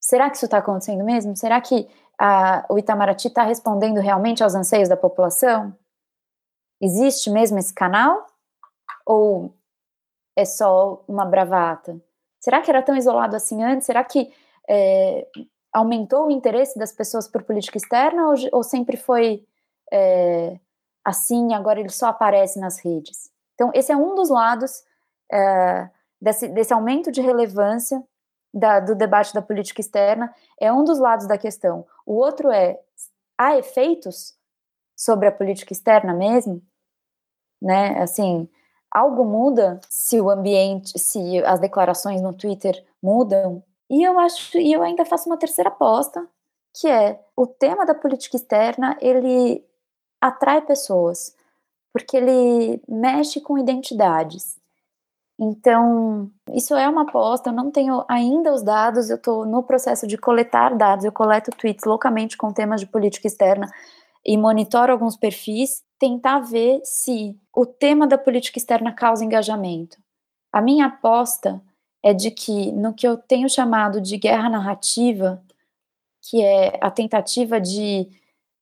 [0.00, 1.36] Será que isso está acontecendo mesmo?
[1.36, 5.76] Será que a, o Itamaraty está respondendo realmente aos anseios da população?
[6.80, 8.26] Existe mesmo esse canal?
[9.06, 9.54] Ou
[10.34, 12.00] é só uma bravata?
[12.40, 13.86] Será que era tão isolado assim antes?
[13.86, 14.32] Será que
[14.68, 15.26] é,
[15.72, 19.46] aumentou o interesse das pessoas por política externa ou, ou sempre foi
[19.92, 20.58] é,
[21.04, 23.29] assim agora ele só aparece nas redes?
[23.60, 24.82] Então, esse é um dos lados
[25.30, 28.02] é, desse, desse, aumento de relevância
[28.54, 31.86] da, do debate da política externa, é um dos lados da questão.
[32.06, 32.80] O outro é,
[33.36, 34.34] há efeitos
[34.96, 36.62] sobre a política externa mesmo?
[37.60, 38.48] Né, assim,
[38.90, 44.72] algo muda se o ambiente, se as declarações no Twitter mudam, e eu acho, e
[44.72, 46.26] eu ainda faço uma terceira aposta,
[46.72, 49.62] que é o tema da política externa, ele
[50.18, 51.36] atrai pessoas,
[51.92, 54.58] porque ele mexe com identidades.
[55.42, 60.06] Então, isso é uma aposta, eu não tenho ainda os dados, eu estou no processo
[60.06, 63.66] de coletar dados, eu coleto tweets loucamente com temas de política externa
[64.24, 69.96] e monitoro alguns perfis, tentar ver se o tema da política externa causa engajamento.
[70.52, 71.62] A minha aposta
[72.02, 75.42] é de que no que eu tenho chamado de guerra narrativa,
[76.22, 78.08] que é a tentativa de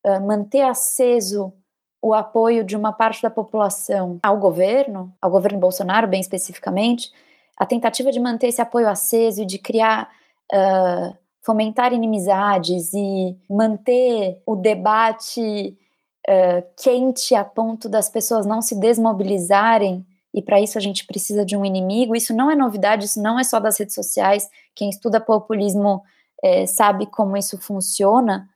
[0.06, 1.52] uh, manter aceso
[2.00, 7.12] o apoio de uma parte da população ao governo, ao governo Bolsonaro, bem especificamente,
[7.56, 10.08] a tentativa de manter esse apoio aceso e de criar,
[10.52, 15.76] uh, fomentar inimizades e manter o debate
[16.28, 21.44] uh, quente a ponto das pessoas não se desmobilizarem e para isso a gente precisa
[21.44, 22.14] de um inimigo.
[22.14, 24.48] Isso não é novidade, isso não é só das redes sociais.
[24.74, 26.02] Quem estuda populismo
[26.42, 28.48] é, sabe como isso funciona,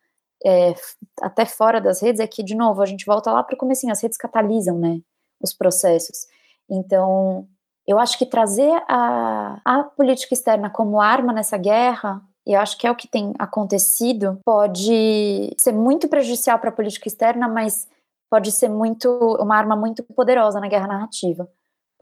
[0.45, 0.75] é,
[1.21, 3.89] até fora das redes, é que, de novo, a gente volta lá para o começo,
[3.91, 5.01] as redes catalisam né,
[5.43, 6.27] os processos.
[6.71, 7.47] Então,
[7.87, 12.77] eu acho que trazer a, a política externa como arma nessa guerra e eu acho
[12.77, 17.87] que é o que tem acontecido, pode ser muito prejudicial para a política externa, mas
[18.29, 21.49] pode ser muito uma arma muito poderosa na guerra narrativa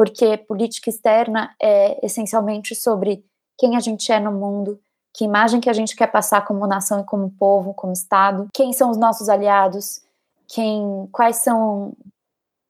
[0.00, 3.22] porque política externa é essencialmente sobre
[3.58, 4.80] quem a gente é no mundo,
[5.12, 8.72] que imagem que a gente quer passar como nação e como povo, como Estado, quem
[8.72, 10.02] são os nossos aliados,
[10.48, 11.92] quem, quais são,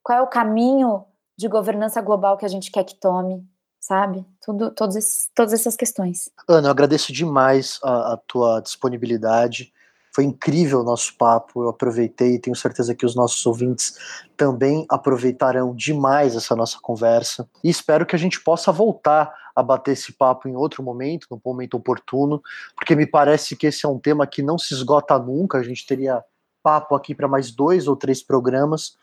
[0.02, 1.04] qual é o caminho
[1.36, 3.42] de governança global que a gente quer que tome,
[3.80, 4.26] sabe?
[4.44, 6.30] Tudo, todos esses, todas essas questões.
[6.48, 9.72] Ana, eu agradeço demais a, a tua disponibilidade.
[10.12, 13.94] Foi incrível o nosso papo, eu aproveitei e tenho certeza que os nossos ouvintes
[14.36, 17.48] também aproveitarão demais essa nossa conversa.
[17.62, 21.40] E espero que a gente possa voltar a bater esse papo em outro momento, num
[21.44, 22.42] momento oportuno,
[22.74, 25.86] porque me parece que esse é um tema que não se esgota nunca, a gente
[25.86, 26.22] teria
[26.62, 28.96] papo aqui para mais dois ou três programas,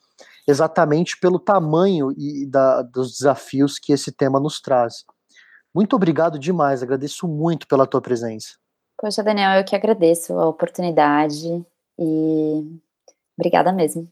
[0.48, 5.06] exatamente pelo tamanho e da, dos desafios que esse tema nos traz.
[5.74, 8.56] Muito obrigado demais, agradeço muito pela tua presença.
[9.00, 11.64] Poxa, Daniel, eu que agradeço a oportunidade
[12.00, 12.80] e
[13.38, 14.12] obrigada mesmo.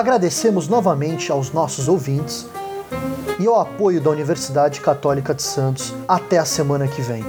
[0.00, 2.48] Agradecemos novamente aos nossos ouvintes
[3.38, 5.94] e ao apoio da Universidade Católica de Santos.
[6.08, 7.22] Até a semana que vem.